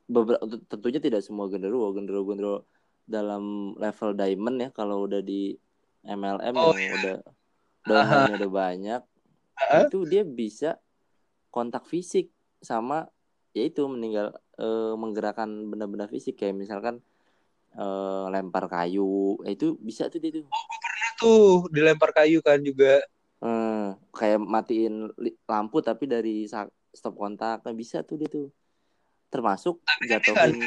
[0.06, 2.68] beberapa tentunya tidak semua genderuwo, genderuwo-genderuwo
[3.04, 5.56] dalam level diamond ya kalau udah di
[6.04, 7.18] MLM Oh, yang udah
[7.84, 9.02] domainnya udah banyak
[9.60, 9.84] Heeh.
[9.88, 10.80] itu dia bisa
[11.54, 12.33] kontak fisik
[12.64, 13.06] sama
[13.54, 16.40] ya itu meninggal eh, menggerakkan benda-benda fisik.
[16.40, 17.04] Kayak misalkan
[17.76, 19.38] eh, lempar kayu.
[19.46, 20.48] Eh, itu bisa tuh dia tuh.
[21.20, 23.04] Tuh dilempar kayu kan juga.
[23.44, 25.12] Eh, kayak matiin
[25.46, 26.48] lampu tapi dari
[26.96, 27.62] stop kontak.
[27.62, 28.50] Nah, bisa tuh dia tuh.
[29.30, 30.62] Termasuk jatuhin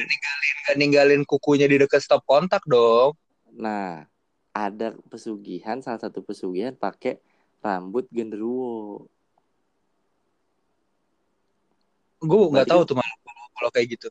[0.66, 3.14] nggak ninggalin kukunya di dekat stop kontak dong.
[3.54, 4.10] Nah
[4.50, 7.22] ada pesugihan salah satu pesugihan pakai
[7.62, 9.06] rambut genderuwo
[12.20, 14.08] gue nggak tahu tuh malah kalau- kalau kayak gitu.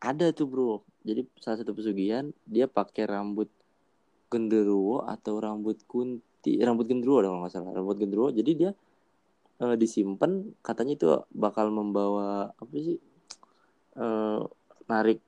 [0.00, 0.84] Ada tuh bro.
[1.06, 3.48] Jadi salah satu pesugihan dia pakai rambut
[4.28, 7.72] genderuwo atau rambut kunti rambut genderuwo dong nggak salah.
[7.72, 8.28] Rambut genderuwo.
[8.28, 8.70] Jadi dia
[9.62, 13.00] eh, disimpan katanya itu bakal membawa apa sih
[13.96, 14.40] eh,
[14.86, 15.18] narik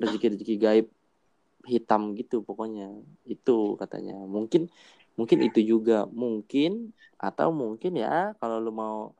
[0.00, 0.86] rezeki-rezeki gaib
[1.68, 2.88] hitam gitu pokoknya.
[3.28, 4.16] Itu katanya.
[4.24, 4.72] Mungkin
[5.20, 6.08] mungkin itu juga.
[6.08, 9.12] Mungkin atau mungkin ya kalau lu mau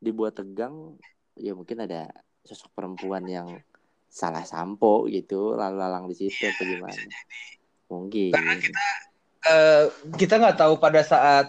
[0.00, 0.98] dibuat tegang
[1.40, 2.12] ya mungkin ada
[2.44, 3.48] sosok perempuan yang
[4.10, 7.02] salah sampo gitu lalu lalang di situ apa gimana?
[7.90, 8.32] mungkin.
[9.40, 9.84] Eh,
[10.20, 11.48] kita nggak tahu pada saat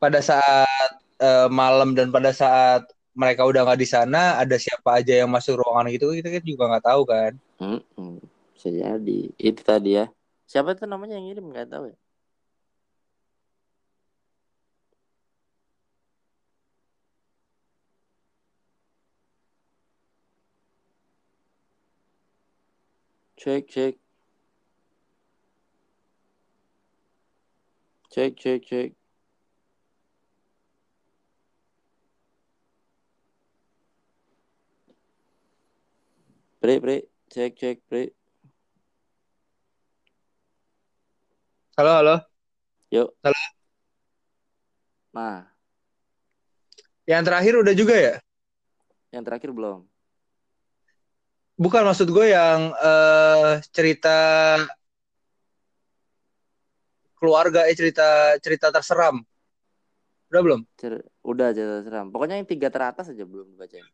[0.00, 0.90] pada saat
[1.20, 5.60] eh, malam dan pada saat mereka udah nggak di sana ada siapa aja yang masuk
[5.60, 7.32] ruangan gitu kita kan juga nggak tahu kan.
[7.60, 8.16] Mm-mm.
[8.56, 9.20] bisa jadi.
[9.36, 10.08] Itu tadi ya.
[10.48, 11.52] Siapa tuh namanya yang ngirim?
[11.52, 11.99] Nggak tahu ya
[23.40, 23.94] cek cek
[28.12, 28.90] cek cek cek
[36.60, 36.96] Bre, bre,
[37.32, 38.12] cek, cek, bre.
[41.80, 42.16] halo halo
[42.92, 43.08] Yuk.
[43.24, 43.40] Halo.
[45.16, 45.48] Nah,
[47.08, 48.14] yang terakhir udah juga ya
[49.10, 49.89] yang terakhir belum.
[51.60, 54.16] Bukan maksud gue yang eh, cerita
[57.18, 58.06] keluarga eh cerita
[58.44, 59.16] cerita terseram
[60.30, 62.06] udah belum Cer- udah cerita seram.
[62.12, 63.86] Pokoknya yang tiga teratas aja belum dibacain.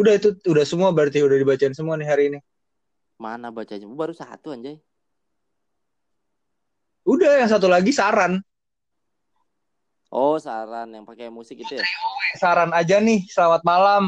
[0.00, 2.38] udah itu udah semua berarti udah dibacain semua nih hari ini
[3.24, 3.86] Mana bacanya?
[4.00, 4.76] Baru satu anjay.
[7.12, 8.32] udah yang satu lagi saran
[10.18, 11.86] Oh, saran yang pakai musik itu ya?
[12.40, 14.02] saran aja nih selamat malam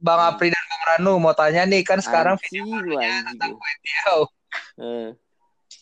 [0.00, 0.32] Bang Hmm.
[0.32, 0.48] Apri
[0.96, 3.54] Ranu mau tanya nih kan sekarang Anjing lu anjing.
[3.54, 3.58] lu.
[3.62, 4.14] video
[4.80, 5.08] Eh,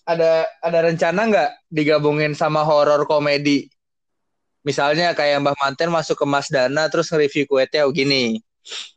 [0.05, 3.73] ada ada rencana nggak digabungin sama horor komedi?
[4.61, 8.45] Misalnya kayak Mbah Manten masuk ke Mas Dana terus nge-review kue tiaw gini.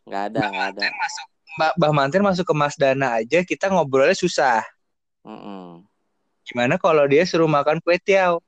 [0.04, 0.82] nggak ada, nggak ada.
[0.92, 4.64] Masuk Mbah Mbah Manten masuk ke Mas Dana aja kita ngobrolnya susah.
[5.24, 5.88] Mm-mm.
[6.44, 8.44] Gimana kalau dia suruh makan kue tiaw?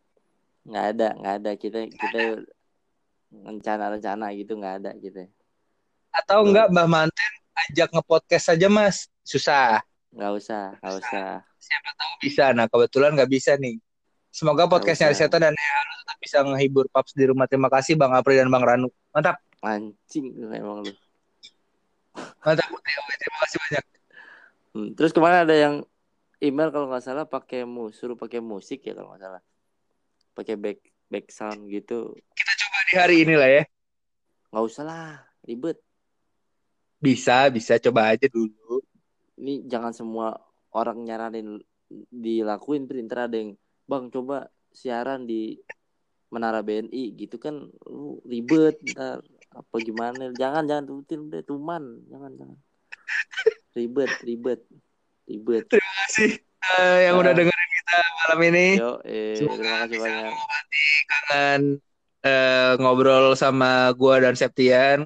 [0.68, 1.52] Nggak ada, nggak ada.
[1.56, 2.22] Kita kita
[3.32, 5.24] rencana-rencana gitu nggak ada gitu.
[6.12, 9.08] Atau enggak Mbah Manten ajak nge-podcast saja Mas?
[9.24, 9.82] Susah.
[10.14, 11.28] Nggak usah, nggak usah.
[11.58, 12.46] Siapa tahu bisa.
[12.54, 13.82] Nah kebetulan nggak bisa nih.
[14.34, 15.30] Semoga podcastnya usah.
[15.30, 17.46] Ariseto dan Ea Lu tetap bisa menghibur Paps di rumah.
[17.46, 18.90] Terima kasih Bang Apri dan Bang Ranu.
[19.14, 19.38] Mantap.
[19.62, 20.94] Anjing lu emang lu.
[22.42, 22.70] Mantap.
[23.22, 23.86] Terima kasih banyak.
[24.74, 25.76] Hmm, Terus kemarin ada yang
[26.42, 29.42] email kalau nggak salah pakai mu suruh pakai musik ya kalau nggak salah.
[30.34, 30.82] Pakai back
[31.14, 32.18] back sound gitu.
[32.18, 33.64] Coba di hari ini lah ya.
[34.50, 35.10] Nggak usah lah,
[35.46, 35.78] ribet.
[37.04, 37.76] Bisa, bisa.
[37.84, 38.80] Coba aja dulu.
[39.36, 40.40] Ini jangan semua
[40.72, 41.60] orang nyaranin
[42.10, 43.54] dilakuin printer ada yang
[43.84, 45.60] bang coba siaran di
[46.34, 49.20] Menara BNI gitu kan lu ribet ntar.
[49.54, 50.34] Apa gimana?
[50.34, 51.84] Jangan jangan turutin udah tuman.
[52.10, 52.58] Jangan jangan.
[53.76, 54.62] Ribet ribet
[55.30, 55.64] ribet.
[55.70, 56.32] Terima kasih
[56.80, 57.22] eh, yang Nah.
[57.22, 58.68] udah dengerin kita malam ini.
[58.82, 60.24] yo eh, Semoga terima kasih banyak.
[60.26, 61.62] mengobati kangen
[62.24, 65.06] eh, ngobrol sama gua dan Septian.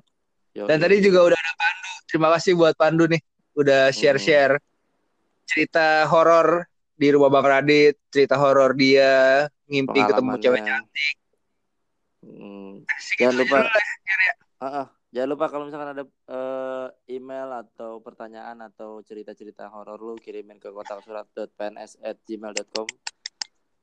[0.58, 1.92] Yo, Dan tadi juga udah ada Pandu.
[2.10, 3.22] Terima kasih buat Pandu nih.
[3.54, 4.58] Udah share-share
[5.46, 6.66] cerita horor
[6.98, 11.10] di rumah Bang Radit, cerita horor dia ngimpi ketemu cewek pengalamannya.
[12.26, 12.74] Hmm,
[13.22, 13.58] Jangan lupa.
[14.58, 14.88] Ah, ah.
[15.08, 20.74] Jangan lupa kalau misalkan ada eh, email atau pertanyaan atau cerita-cerita horor lu kirimin ke
[20.74, 22.88] kotak surat.pns@gmail.com.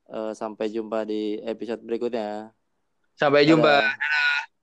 [0.05, 2.53] Eh, sampai jumpa di episode berikutnya.
[3.17, 3.73] Sampai jumpa.
[3.79, 4.54] Dadah.